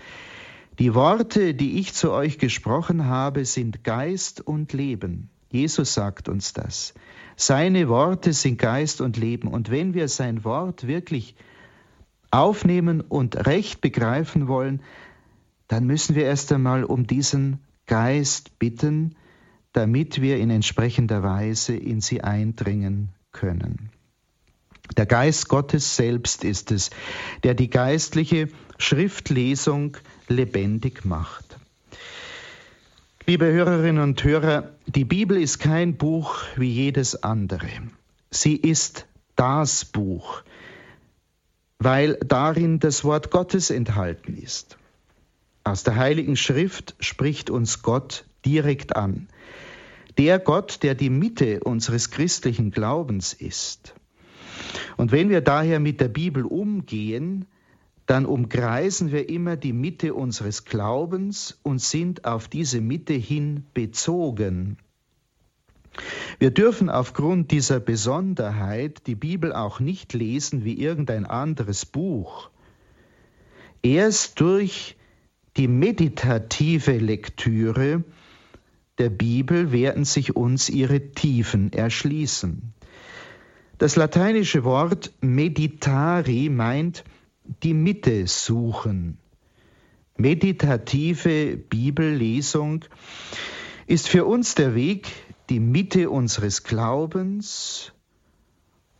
Die 0.79 0.93
Worte, 0.93 1.53
die 1.53 1.79
ich 1.79 1.93
zu 1.93 2.11
euch 2.11 2.37
gesprochen 2.37 3.07
habe, 3.07 3.43
sind 3.43 3.83
Geist 3.83 4.39
und 4.39 4.71
Leben. 4.71 5.29
Jesus 5.51 5.93
sagt 5.93 6.29
uns 6.29 6.53
das. 6.53 6.93
Seine 7.35 7.89
Worte 7.89 8.31
sind 8.31 8.57
Geist 8.57 9.01
und 9.01 9.17
Leben. 9.17 9.49
Und 9.49 9.69
wenn 9.69 9.93
wir 9.93 10.07
sein 10.07 10.45
Wort 10.45 10.87
wirklich 10.87 11.35
aufnehmen 12.31 13.01
und 13.01 13.45
recht 13.47 13.81
begreifen 13.81 14.47
wollen, 14.47 14.81
dann 15.67 15.85
müssen 15.85 16.15
wir 16.15 16.25
erst 16.25 16.51
einmal 16.51 16.83
um 16.83 17.07
diesen 17.07 17.59
Geist 17.85 18.57
bitten, 18.59 19.15
damit 19.73 20.21
wir 20.21 20.37
in 20.37 20.49
entsprechender 20.49 21.23
Weise 21.23 21.75
in 21.75 22.01
sie 22.01 22.21
eindringen 22.21 23.09
können. 23.31 23.89
Der 24.97 25.05
Geist 25.05 25.49
Gottes 25.49 25.95
selbst 25.95 26.43
ist 26.43 26.71
es, 26.71 26.89
der 27.43 27.53
die 27.53 27.69
geistliche 27.69 28.49
Schriftlesung 28.77 29.97
lebendig 30.27 31.05
macht. 31.05 31.59
Liebe 33.27 33.45
Hörerinnen 33.45 34.01
und 34.01 34.23
Hörer, 34.23 34.71
die 34.87 35.05
Bibel 35.05 35.37
ist 35.37 35.59
kein 35.59 35.97
Buch 35.97 36.37
wie 36.55 36.71
jedes 36.71 37.21
andere. 37.21 37.69
Sie 38.31 38.55
ist 38.55 39.05
das 39.35 39.85
Buch, 39.85 40.41
weil 41.79 42.15
darin 42.25 42.79
das 42.79 43.05
Wort 43.05 43.31
Gottes 43.31 43.69
enthalten 43.69 44.35
ist. 44.35 44.77
Aus 45.63 45.83
der 45.83 45.95
Heiligen 45.95 46.35
Schrift 46.35 46.95
spricht 46.99 47.49
uns 47.49 47.81
Gott 47.81 48.25
direkt 48.45 48.95
an. 48.95 49.29
Der 50.17 50.39
Gott, 50.39 50.83
der 50.83 50.93
die 50.93 51.09
Mitte 51.09 51.61
unseres 51.61 52.11
christlichen 52.11 52.71
Glaubens 52.71 53.33
ist. 53.33 53.93
Und 54.97 55.13
wenn 55.13 55.29
wir 55.29 55.39
daher 55.39 55.79
mit 55.79 56.01
der 56.01 56.09
Bibel 56.09 56.43
umgehen, 56.43 57.45
dann 58.05 58.25
umkreisen 58.25 59.11
wir 59.11 59.29
immer 59.29 59.55
die 59.55 59.71
Mitte 59.71 60.13
unseres 60.13 60.65
Glaubens 60.65 61.59
und 61.63 61.79
sind 61.79 62.25
auf 62.25 62.47
diese 62.49 62.81
Mitte 62.81 63.13
hin 63.13 63.63
bezogen. 63.73 64.77
Wir 66.39 66.51
dürfen 66.51 66.89
aufgrund 66.89 67.51
dieser 67.51 67.81
Besonderheit 67.81 69.07
die 69.07 69.15
Bibel 69.15 69.51
auch 69.51 69.81
nicht 69.81 70.13
lesen 70.13 70.63
wie 70.63 70.79
irgendein 70.79 71.25
anderes 71.25 71.85
Buch. 71.85 72.49
Erst 73.81 74.39
durch 74.39 74.95
die 75.57 75.67
meditative 75.67 76.97
Lektüre 76.97 78.05
der 78.99 79.09
Bibel 79.09 79.73
werden 79.73 80.05
sich 80.05 80.37
uns 80.37 80.69
ihre 80.69 81.11
Tiefen 81.11 81.73
erschließen. 81.73 82.73
Das 83.77 83.97
lateinische 83.97 84.63
Wort 84.63 85.11
meditari 85.19 86.47
meint 86.49 87.03
die 87.63 87.73
Mitte 87.73 88.27
suchen. 88.27 89.17
Meditative 90.15 91.57
Bibellesung 91.57 92.85
ist 93.87 94.07
für 94.07 94.25
uns 94.25 94.55
der 94.55 94.75
Weg, 94.75 95.07
die 95.49 95.59
Mitte 95.59 96.09
unseres 96.09 96.63
Glaubens 96.63 97.91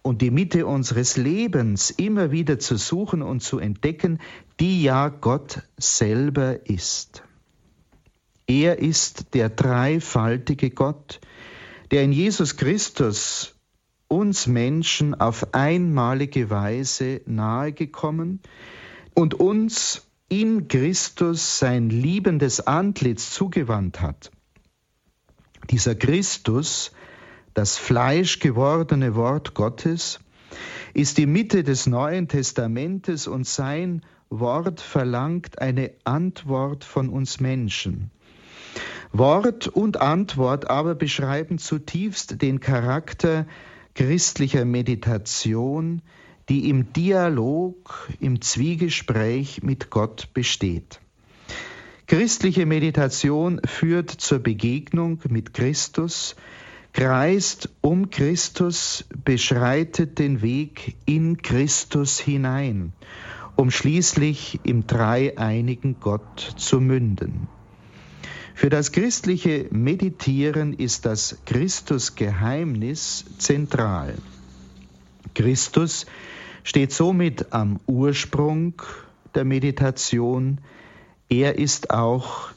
und 0.01 0.21
die 0.21 0.31
Mitte 0.31 0.65
unseres 0.65 1.17
Lebens 1.17 1.91
immer 1.91 2.31
wieder 2.31 2.57
zu 2.59 2.77
suchen 2.77 3.21
und 3.21 3.41
zu 3.41 3.59
entdecken, 3.59 4.19
die 4.59 4.81
ja 4.81 5.09
Gott 5.09 5.61
selber 5.77 6.65
ist. 6.67 7.23
Er 8.47 8.79
ist 8.79 9.35
der 9.35 9.49
dreifaltige 9.49 10.71
Gott, 10.71 11.19
der 11.91 12.03
in 12.03 12.11
Jesus 12.11 12.57
Christus 12.57 13.55
uns 14.07 14.47
Menschen 14.47 15.13
auf 15.13 15.53
einmalige 15.53 16.49
Weise 16.49 17.21
nahegekommen 17.27 18.39
und 19.13 19.35
uns 19.35 20.07
in 20.29 20.67
Christus 20.67 21.59
sein 21.59 21.89
liebendes 21.89 22.65
Antlitz 22.65 23.31
zugewandt 23.31 24.01
hat. 24.01 24.31
Dieser 25.69 25.95
Christus, 25.95 26.91
das 27.53 27.77
fleischgewordene 27.77 29.15
Wort 29.15 29.53
Gottes, 29.53 30.19
ist 30.93 31.17
die 31.17 31.27
Mitte 31.27 31.63
des 31.63 31.85
Neuen 31.85 32.27
Testamentes 32.27 33.27
und 33.27 33.45
sein 33.45 34.01
Wort 34.29 34.81
verlangt 34.81 35.59
eine 35.59 35.91
Antwort 36.03 36.83
von 36.83 37.09
uns 37.09 37.39
Menschen. 37.39 38.11
Wort 39.11 39.67
und 39.67 39.97
Antwort 39.97 40.69
aber 40.69 40.95
beschreiben 40.95 41.57
zutiefst 41.57 42.41
den 42.41 42.59
Charakter 42.59 43.47
christlicher 43.95 44.65
Meditation, 44.65 46.01
die 46.47 46.69
im 46.69 46.93
Dialog, 46.93 48.09
im 48.19 48.41
Zwiegespräch 48.41 49.61
mit 49.63 49.89
Gott 49.89 50.29
besteht. 50.33 50.99
Christliche 52.09 52.65
Meditation 52.65 53.61
führt 53.63 54.09
zur 54.09 54.39
Begegnung 54.39 55.19
mit 55.29 55.53
Christus, 55.53 56.35
kreist 56.91 57.69
um 57.81 58.09
Christus, 58.09 59.05
beschreitet 59.23 60.17
den 60.17 60.41
Weg 60.41 60.95
in 61.05 61.37
Christus 61.37 62.19
hinein, 62.19 62.93
um 63.55 63.69
schließlich 63.69 64.59
im 64.63 64.87
dreieinigen 64.87 65.97
Gott 65.99 66.55
zu 66.57 66.81
münden. 66.81 67.47
Für 68.55 68.71
das 68.71 68.91
christliche 68.91 69.67
Meditieren 69.69 70.73
ist 70.73 71.05
das 71.05 71.37
Christusgeheimnis 71.45 73.23
zentral. 73.37 74.15
Christus 75.35 76.07
steht 76.63 76.91
somit 76.91 77.53
am 77.53 77.79
Ursprung 77.85 78.81
der 79.35 79.45
Meditation. 79.45 80.57
Er 81.29 81.59
ist 81.59 81.91
auch 81.91 82.49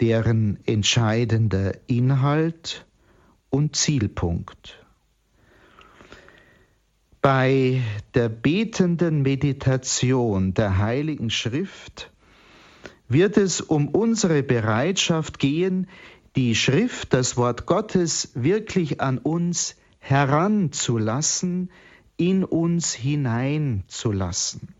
deren 0.00 0.58
entscheidender 0.66 1.74
Inhalt 1.86 2.84
und 3.48 3.76
Zielpunkt. 3.76 4.84
Bei 7.20 7.80
der 8.14 8.28
betenden 8.28 9.22
Meditation 9.22 10.54
der 10.54 10.78
Heiligen 10.78 11.30
Schrift 11.30 12.10
wird 13.08 13.36
es 13.36 13.60
um 13.60 13.86
unsere 13.88 14.42
Bereitschaft 14.42 15.38
gehen, 15.38 15.86
die 16.34 16.56
Schrift, 16.56 17.12
das 17.12 17.36
Wort 17.36 17.66
Gottes 17.66 18.32
wirklich 18.34 19.00
an 19.00 19.18
uns 19.18 19.76
heranzulassen, 20.00 21.70
in 22.16 22.42
uns 22.42 22.92
hineinzulassen. 22.94 24.74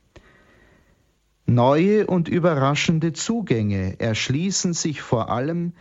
Neue 1.46 2.06
und 2.06 2.28
überraschende 2.28 3.12
Zugänge 3.12 3.98
erschließen 3.98 4.74
sich 4.74 5.02
vor 5.02 5.28
allem, 5.28 5.72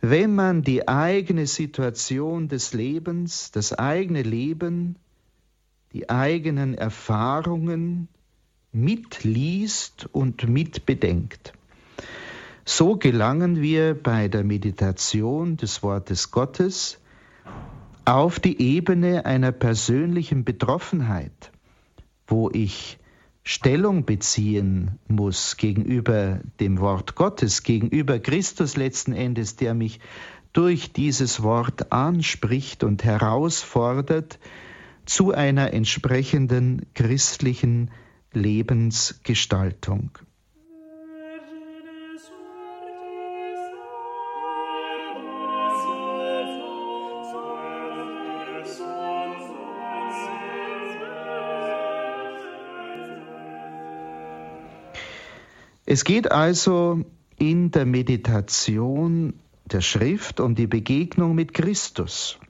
wenn 0.00 0.34
man 0.34 0.62
die 0.62 0.88
eigene 0.88 1.46
Situation 1.46 2.48
des 2.48 2.72
Lebens, 2.72 3.50
das 3.50 3.72
eigene 3.72 4.22
Leben, 4.22 4.96
die 5.92 6.10
eigenen 6.10 6.74
Erfahrungen 6.74 8.08
mitliest 8.72 10.08
und 10.12 10.48
mitbedenkt. 10.48 11.52
So 12.64 12.96
gelangen 12.96 13.62
wir 13.62 13.94
bei 13.94 14.28
der 14.28 14.44
Meditation 14.44 15.56
des 15.56 15.82
Wortes 15.82 16.30
Gottes 16.30 16.98
auf 18.04 18.38
die 18.40 18.60
Ebene 18.60 19.24
einer 19.24 19.52
persönlichen 19.52 20.44
Betroffenheit, 20.44 21.52
wo 22.26 22.50
ich 22.50 22.98
Stellung 23.48 24.04
beziehen 24.04 24.98
muss 25.06 25.56
gegenüber 25.56 26.40
dem 26.58 26.80
Wort 26.80 27.14
Gottes, 27.14 27.62
gegenüber 27.62 28.18
Christus 28.18 28.76
letzten 28.76 29.12
Endes, 29.12 29.54
der 29.54 29.72
mich 29.72 30.00
durch 30.52 30.92
dieses 30.92 31.44
Wort 31.44 31.92
anspricht 31.92 32.82
und 32.82 33.04
herausfordert, 33.04 34.40
zu 35.04 35.30
einer 35.30 35.72
entsprechenden 35.72 36.86
christlichen 36.94 37.92
Lebensgestaltung. 38.32 40.10
Es 55.88 56.02
geht 56.02 56.32
also 56.32 57.04
in 57.38 57.70
der 57.70 57.86
Meditation 57.86 59.34
der 59.66 59.80
Schrift 59.80 60.40
um 60.40 60.56
die 60.56 60.66
Begegnung 60.66 61.36
mit 61.36 61.54
Christus. 61.54 62.40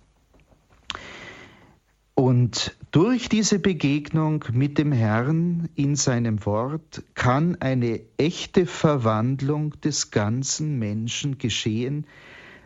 Und 2.14 2.74
durch 2.92 3.28
diese 3.28 3.58
Begegnung 3.58 4.46
mit 4.52 4.78
dem 4.78 4.90
Herrn 4.90 5.68
in 5.74 5.96
seinem 5.96 6.46
Wort 6.46 7.02
kann 7.12 7.56
eine 7.60 8.00
echte 8.16 8.64
Verwandlung 8.64 9.78
des 9.82 10.10
ganzen 10.10 10.78
Menschen 10.78 11.36
geschehen, 11.36 12.06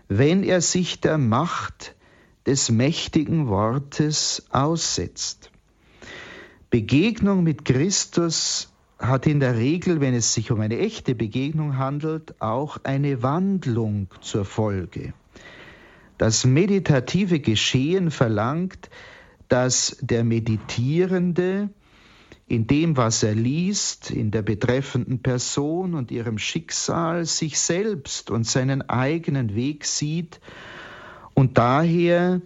wenn 0.06 0.44
er 0.44 0.61
sich 0.61 1.00
der 1.00 1.18
Macht 1.18 1.96
des 2.46 2.70
mächtigen 2.70 3.48
Wortes 3.48 4.46
aussetzt. 4.50 5.50
Begegnung 6.70 7.42
mit 7.42 7.64
Christus 7.64 8.69
hat 9.00 9.26
in 9.26 9.40
der 9.40 9.56
Regel, 9.56 10.00
wenn 10.00 10.14
es 10.14 10.34
sich 10.34 10.50
um 10.50 10.60
eine 10.60 10.78
echte 10.78 11.14
Begegnung 11.14 11.78
handelt, 11.78 12.40
auch 12.40 12.78
eine 12.84 13.22
Wandlung 13.22 14.08
zur 14.20 14.44
Folge. 14.44 15.14
Das 16.18 16.44
meditative 16.44 17.40
Geschehen 17.40 18.10
verlangt, 18.10 18.90
dass 19.48 19.96
der 20.00 20.22
Meditierende 20.22 21.70
in 22.46 22.66
dem, 22.66 22.96
was 22.96 23.22
er 23.22 23.34
liest, 23.34 24.10
in 24.10 24.30
der 24.30 24.42
betreffenden 24.42 25.22
Person 25.22 25.94
und 25.94 26.10
ihrem 26.10 26.36
Schicksal 26.36 27.24
sich 27.24 27.58
selbst 27.58 28.30
und 28.30 28.46
seinen 28.46 28.82
eigenen 28.82 29.54
Weg 29.54 29.86
sieht 29.86 30.40
und 31.32 31.58
daher 31.58 32.42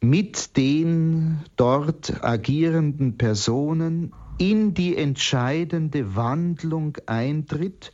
mit 0.00 0.56
den 0.56 1.40
dort 1.56 2.24
agierenden 2.24 3.18
Personen 3.18 4.12
in 4.38 4.74
die 4.74 4.96
entscheidende 4.96 6.14
Wandlung 6.14 6.96
eintritt 7.06 7.92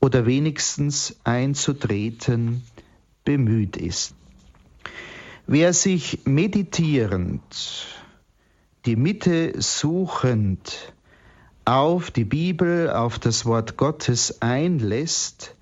oder 0.00 0.26
wenigstens 0.26 1.16
einzutreten 1.24 2.62
bemüht 3.24 3.76
ist. 3.76 4.14
Wer 5.46 5.72
sich 5.72 6.20
meditierend, 6.24 7.86
die 8.86 8.96
Mitte 8.96 9.60
suchend 9.60 10.94
auf 11.64 12.10
die 12.10 12.24
Bibel, 12.24 12.90
auf 12.90 13.18
das 13.18 13.46
Wort 13.46 13.76
Gottes 13.76 14.42
einlässt, 14.42 15.54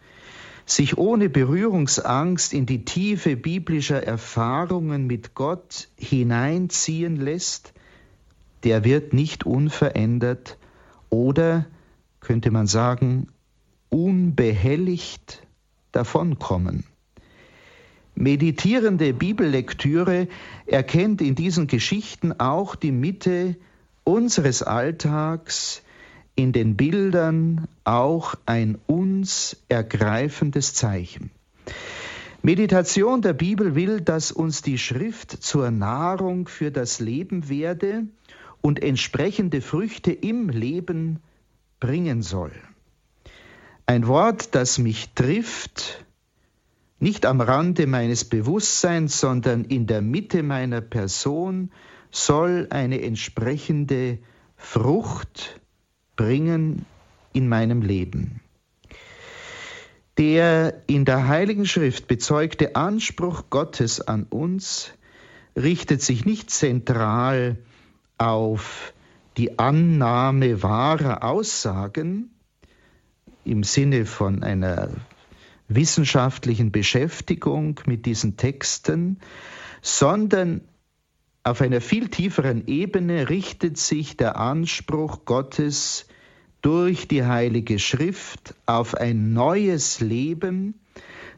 sich 0.67 0.99
ohne 0.99 1.29
Berührungsangst 1.29 2.53
in 2.53 2.67
die 2.67 2.85
Tiefe 2.85 3.37
biblischer 3.37 4.03
Erfahrungen 4.03 5.07
mit 5.07 5.35
Gott 5.35 5.89
hineinziehen 5.97 7.17
lässt, 7.17 7.73
der 8.65 8.85
wird 8.85 9.13
nicht 9.13 9.45
unverändert 9.45 10.59
oder, 11.11 11.67
könnte 12.21 12.51
man 12.51 12.67
sagen, 12.67 13.29
unbehelligt 13.89 15.47
davonkommen. 15.93 16.85
Meditierende 18.15 19.13
Bibellektüre 19.15 20.29
erkennt 20.67 21.23
in 21.23 21.35
diesen 21.35 21.67
Geschichten 21.67 22.33
auch 22.39 22.75
die 22.75 22.93
Mitte 22.93 23.57
unseres 24.05 24.63
Alltags, 24.63 25.83
in 26.35 26.53
den 26.53 26.77
Bildern 26.77 27.69
auch 27.85 28.35
ein 28.47 28.79
uns 28.87 29.63
ergreifendes 29.69 30.75
Zeichen. 30.75 31.31
Meditation 32.43 33.23
der 33.23 33.35
Bibel 33.35 33.75
will, 33.75 34.01
dass 34.01 34.33
uns 34.33 34.63
die 34.63 34.79
Schrift 34.79 35.31
zur 35.31 35.71
Nahrung 35.71 36.49
für 36.49 36.71
das 36.71 37.01
Leben 37.01 37.49
werde 37.49 38.07
und 38.63 38.83
entsprechende 38.83 39.61
Früchte 39.61 40.13
im 40.13 40.49
Leben 40.49 41.21
bringen 41.81 42.23
soll. 42.23 42.53
Ein 43.85 44.07
Wort, 44.07 44.55
das 44.55 44.79
mich 44.79 45.11
trifft, 45.15 46.07
nicht 46.99 47.27
am 47.27 47.41
Rande 47.41 47.87
meines 47.89 48.25
Bewusstseins, 48.25 49.19
sondern 49.19 49.65
in 49.65 49.87
der 49.87 50.01
Mitte 50.01 50.43
meiner 50.45 50.81
Person, 50.81 51.73
soll 52.13 52.69
eine 52.71 53.03
entsprechende 53.03 54.19
Frucht 54.57 55.61
bringen 56.15 56.87
in 57.33 57.49
meinem 57.49 57.83
Leben. 57.83 58.41
Der 60.19 60.83
in 60.87 61.05
der 61.05 61.27
Heiligen 61.27 61.67
Schrift 61.67 62.07
bezeugte 62.07 62.77
Anspruch 62.77 63.51
Gottes 63.51 64.01
an 64.01 64.25
uns 64.25 64.93
richtet 65.57 66.03
sich 66.03 66.25
nicht 66.25 66.51
zentral 66.51 67.59
auf 68.23 68.95
die 69.37 69.59
Annahme 69.59 70.63
wahrer 70.63 71.25
Aussagen 71.25 72.31
im 73.45 73.65
Sinne 73.65 74.07
von 74.07 74.45
einer 74.45 74.91
wissenschaftlichen 75.67 76.71
Beschäftigung 76.71 77.81
mit 77.87 78.07
diesen 78.07 78.37
Texten, 78.37 79.19
sondern 79.81 80.61
auf 81.43 81.61
einer 81.61 81.81
viel 81.81 82.09
tieferen 82.09 82.69
Ebene 82.69 83.29
richtet 83.29 83.77
sich 83.77 84.17
der 84.17 84.37
Anspruch 84.37 85.25
Gottes 85.25 86.07
durch 86.61 87.09
die 87.09 87.25
Heilige 87.25 87.81
Schrift 87.81 88.55
auf 88.67 88.95
ein 88.95 89.33
neues 89.33 89.99
Leben, 90.01 90.79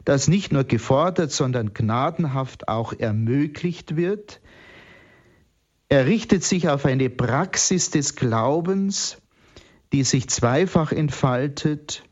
das 0.03 0.27
nicht 0.27 0.51
nur 0.51 0.65
gefordert, 0.65 1.31
sondern 1.31 1.73
gnadenhaft 1.73 2.67
auch 2.67 2.93
ermöglicht 2.93 3.95
wird, 3.95 4.39
er 5.89 6.05
richtet 6.05 6.43
sich 6.43 6.69
auf 6.69 6.85
eine 6.85 7.09
Praxis 7.09 7.89
des 7.91 8.15
Glaubens, 8.15 9.17
die 9.93 10.03
sich 10.03 10.27
zweifach 10.29 10.91
entfaltet 10.91 12.03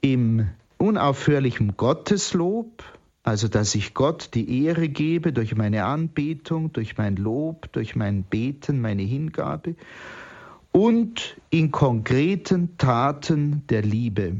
im 0.00 0.48
unaufhörlichen 0.78 1.76
Gotteslob, 1.76 2.84
also 3.22 3.48
dass 3.48 3.74
ich 3.74 3.92
Gott 3.92 4.30
die 4.34 4.64
Ehre 4.64 4.88
gebe 4.88 5.32
durch 5.32 5.56
meine 5.56 5.84
Anbetung, 5.84 6.72
durch 6.72 6.96
mein 6.96 7.16
Lob, 7.16 7.72
durch 7.72 7.96
mein 7.96 8.22
Beten, 8.22 8.80
meine 8.80 9.02
Hingabe 9.02 9.74
und 10.70 11.36
in 11.50 11.72
konkreten 11.72 12.76
Taten 12.78 13.62
der 13.68 13.82
Liebe, 13.82 14.36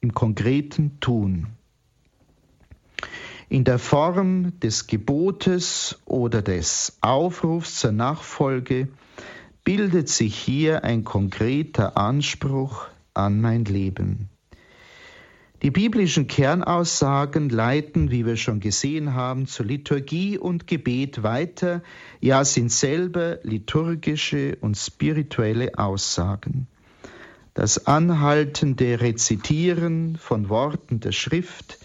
im 0.00 0.14
konkreten 0.14 1.00
Tun 1.00 1.48
in 3.48 3.64
der 3.64 3.78
Form 3.78 4.58
des 4.60 4.86
Gebotes 4.86 6.00
oder 6.06 6.42
des 6.42 6.98
Aufrufs 7.00 7.80
zur 7.80 7.92
Nachfolge 7.92 8.88
bildet 9.64 10.08
sich 10.08 10.36
hier 10.36 10.84
ein 10.84 11.04
konkreter 11.04 11.96
Anspruch 11.96 12.86
an 13.14 13.40
mein 13.40 13.64
Leben. 13.64 14.28
Die 15.62 15.70
biblischen 15.70 16.26
Kernaussagen 16.26 17.48
leiten, 17.48 18.10
wie 18.10 18.26
wir 18.26 18.36
schon 18.36 18.60
gesehen 18.60 19.14
haben, 19.14 19.46
zu 19.46 19.62
Liturgie 19.62 20.36
und 20.36 20.66
Gebet 20.66 21.22
weiter, 21.22 21.82
ja 22.20 22.44
sind 22.44 22.70
selber 22.70 23.38
liturgische 23.44 24.58
und 24.60 24.76
spirituelle 24.76 25.78
Aussagen. 25.78 26.66
Das 27.54 27.86
anhaltende 27.86 29.00
Rezitieren 29.00 30.16
von 30.18 30.50
Worten 30.50 31.00
der 31.00 31.12
Schrift 31.12 31.78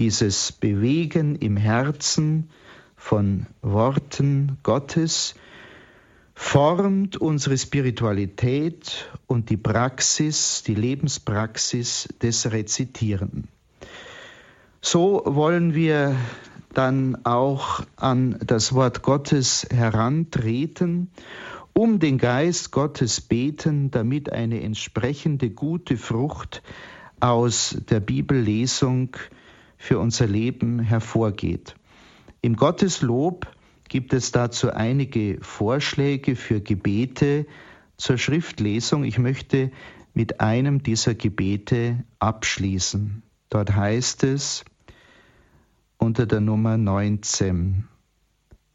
dieses 0.00 0.50
Bewegen 0.50 1.36
im 1.36 1.58
Herzen 1.58 2.48
von 2.96 3.44
Worten 3.60 4.56
Gottes 4.62 5.34
formt 6.32 7.18
unsere 7.18 7.58
Spiritualität 7.58 9.10
und 9.26 9.50
die 9.50 9.58
Praxis, 9.58 10.62
die 10.66 10.74
Lebenspraxis 10.74 12.08
des 12.22 12.50
Rezitierenden. 12.50 13.48
So 14.80 15.20
wollen 15.26 15.74
wir 15.74 16.16
dann 16.72 17.26
auch 17.26 17.82
an 17.96 18.38
das 18.42 18.72
Wort 18.72 19.02
Gottes 19.02 19.66
herantreten, 19.70 21.10
um 21.74 21.98
den 21.98 22.16
Geist 22.16 22.70
Gottes 22.70 23.20
beten, 23.20 23.90
damit 23.90 24.32
eine 24.32 24.62
entsprechende 24.62 25.50
gute 25.50 25.98
Frucht 25.98 26.62
aus 27.20 27.76
der 27.90 28.00
Bibellesung 28.00 29.14
für 29.80 29.98
unser 29.98 30.26
Leben 30.26 30.78
hervorgeht. 30.78 31.74
Im 32.42 32.54
Gotteslob 32.54 33.50
gibt 33.88 34.12
es 34.12 34.30
dazu 34.30 34.70
einige 34.70 35.38
Vorschläge 35.40 36.36
für 36.36 36.60
Gebete 36.60 37.46
zur 37.96 38.18
Schriftlesung. 38.18 39.04
Ich 39.04 39.18
möchte 39.18 39.72
mit 40.12 40.42
einem 40.42 40.82
dieser 40.82 41.14
Gebete 41.14 42.04
abschließen. 42.18 43.22
Dort 43.48 43.74
heißt 43.74 44.22
es 44.24 44.66
unter 45.96 46.26
der 46.26 46.40
Nummer 46.40 46.76
19, 46.76 47.88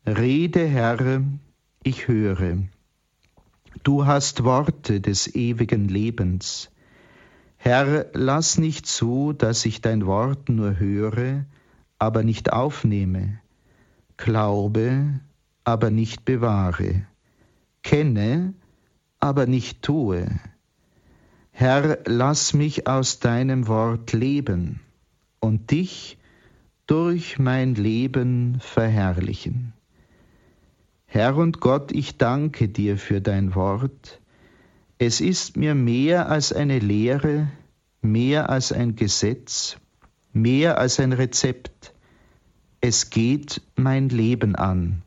Rede, 0.07 0.67
Herr, 0.67 1.21
ich 1.83 2.07
höre. 2.07 2.63
Du 3.83 4.07
hast 4.07 4.43
Worte 4.43 5.01
des 5.01 5.35
ewigen 5.35 5.87
Lebens. 5.87 6.71
Herr, 7.57 8.07
lass 8.13 8.57
nicht 8.57 8.85
zu, 8.85 9.33
dass 9.33 9.65
ich 9.65 9.81
dein 9.81 10.05
Wort 10.05 10.49
nur 10.49 10.79
höre, 10.79 11.45
aber 11.97 12.23
nicht 12.23 12.53
aufnehme, 12.53 13.39
glaube, 14.17 15.19
aber 15.63 15.89
nicht 15.89 16.25
bewahre, 16.25 17.05
kenne, 17.83 18.53
aber 19.19 19.47
nicht 19.47 19.81
tue. 19.81 20.27
Herr, 21.51 21.99
lass 22.05 22.53
mich 22.53 22.87
aus 22.87 23.19
deinem 23.19 23.67
Wort 23.67 24.11
leben 24.13 24.81
und 25.39 25.71
dich 25.71 26.17
durch 26.85 27.39
mein 27.39 27.75
Leben 27.75 28.57
verherrlichen. 28.59 29.73
Herr 31.05 31.37
und 31.37 31.61
Gott, 31.61 31.91
ich 31.93 32.17
danke 32.17 32.67
dir 32.67 32.97
für 32.97 33.21
dein 33.21 33.55
Wort. 33.55 34.21
Es 34.97 35.19
ist 35.19 35.57
mir 35.57 35.75
mehr 35.75 36.29
als 36.29 36.53
eine 36.53 36.79
Lehre, 36.79 37.51
mehr 38.01 38.49
als 38.49 38.71
ein 38.71 38.95
Gesetz, 38.95 39.77
mehr 40.31 40.77
als 40.77 41.01
ein 41.01 41.11
Rezept. 41.11 41.93
Es 42.79 43.09
geht 43.09 43.61
mein 43.75 44.07
Leben 44.07 44.55
an. 44.55 45.01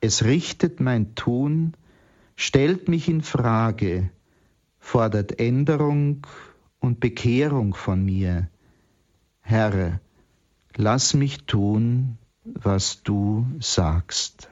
Es 0.00 0.24
richtet 0.24 0.80
mein 0.80 1.14
Tun, 1.14 1.72
stellt 2.36 2.88
mich 2.88 3.08
in 3.08 3.22
Frage, 3.22 4.10
fordert 4.78 5.40
Änderung 5.40 6.26
und 6.78 7.00
Bekehrung 7.00 7.74
von 7.74 8.04
mir. 8.04 8.50
Herr, 9.40 9.98
lass 10.76 11.14
mich 11.14 11.44
tun, 11.44 12.18
was 12.44 13.02
du 13.02 13.46
sagst. 13.60 14.50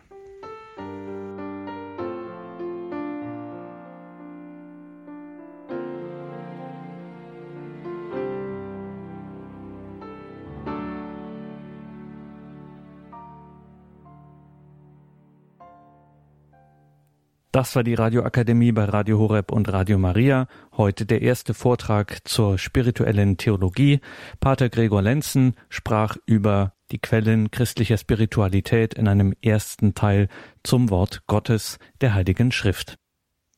Das 17.55 17.77
war 17.77 17.85
die 17.85 17.95
Radioakademie 17.95 18.73
bei 18.73 18.85
Radio 18.85 19.21
Horeb 19.21 19.53
und 19.53 19.73
Radio 19.73 19.97
Maria. 19.97 20.49
Heute 20.77 21.07
der 21.07 21.23
erste 21.23 21.55
Vortrag 21.55 22.27
zur 22.27 22.59
spirituellen 22.59 23.37
Theologie. 23.37 24.01
Pater 24.41 24.69
Gregor 24.69 25.03
Lenzen 25.03 25.55
sprach 25.69 26.17
über 26.27 26.73
die 26.91 26.99
Quellen 26.99 27.53
christlicher 27.53 27.97
Spiritualität 27.97 28.95
in 28.95 29.07
einem 29.07 29.35
ersten 29.41 29.95
Teil 29.95 30.27
zum 30.65 30.91
Wort 30.91 31.23
Gottes 31.29 31.79
der 32.01 32.15
Heiligen 32.15 32.51
Schrift. 32.51 32.99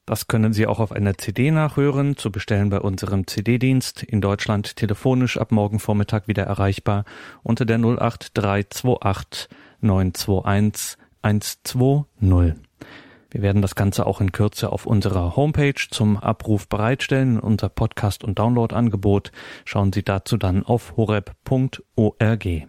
Das 0.05 0.27
können 0.27 0.53
Sie 0.53 0.67
auch 0.67 0.79
auf 0.79 0.93
einer 0.93 1.17
CD 1.17 1.51
nachhören, 1.51 2.19
zu 2.19 2.31
bestellen 2.31 2.69
bei 2.69 2.81
unserem 2.81 3.27
CD-Dienst 3.27 4.03
in 4.03 4.21
Deutschland 4.21 4.77
telefonisch 4.77 5.39
ab 5.39 5.53
morgen 5.53 5.79
Vormittag 5.79 6.29
wieder 6.29 6.43
erreichbar 6.43 7.07
unter 7.43 7.65
der 7.65 7.79
08328 7.79 9.49
921 9.81 10.99
120. 11.23 12.57
Wir 13.37 13.43
werden 13.43 13.61
das 13.61 13.75
Ganze 13.75 14.07
auch 14.07 14.23
in 14.23 14.33
Kürze 14.33 14.73
auf 14.73 14.87
unserer 14.87 15.37
Homepage 15.37 15.75
zum 15.91 16.17
Abruf 16.17 16.71
bereitstellen, 16.71 17.39
unser 17.39 17.69
Podcast- 17.69 18.25
und 18.25 18.39
Download-Angebot. 18.39 19.31
Schauen 19.67 19.93
Sie 19.93 20.03
dazu 20.03 20.39
dann 20.39 20.65
auf 20.65 20.97
horeb.org. 20.97 22.67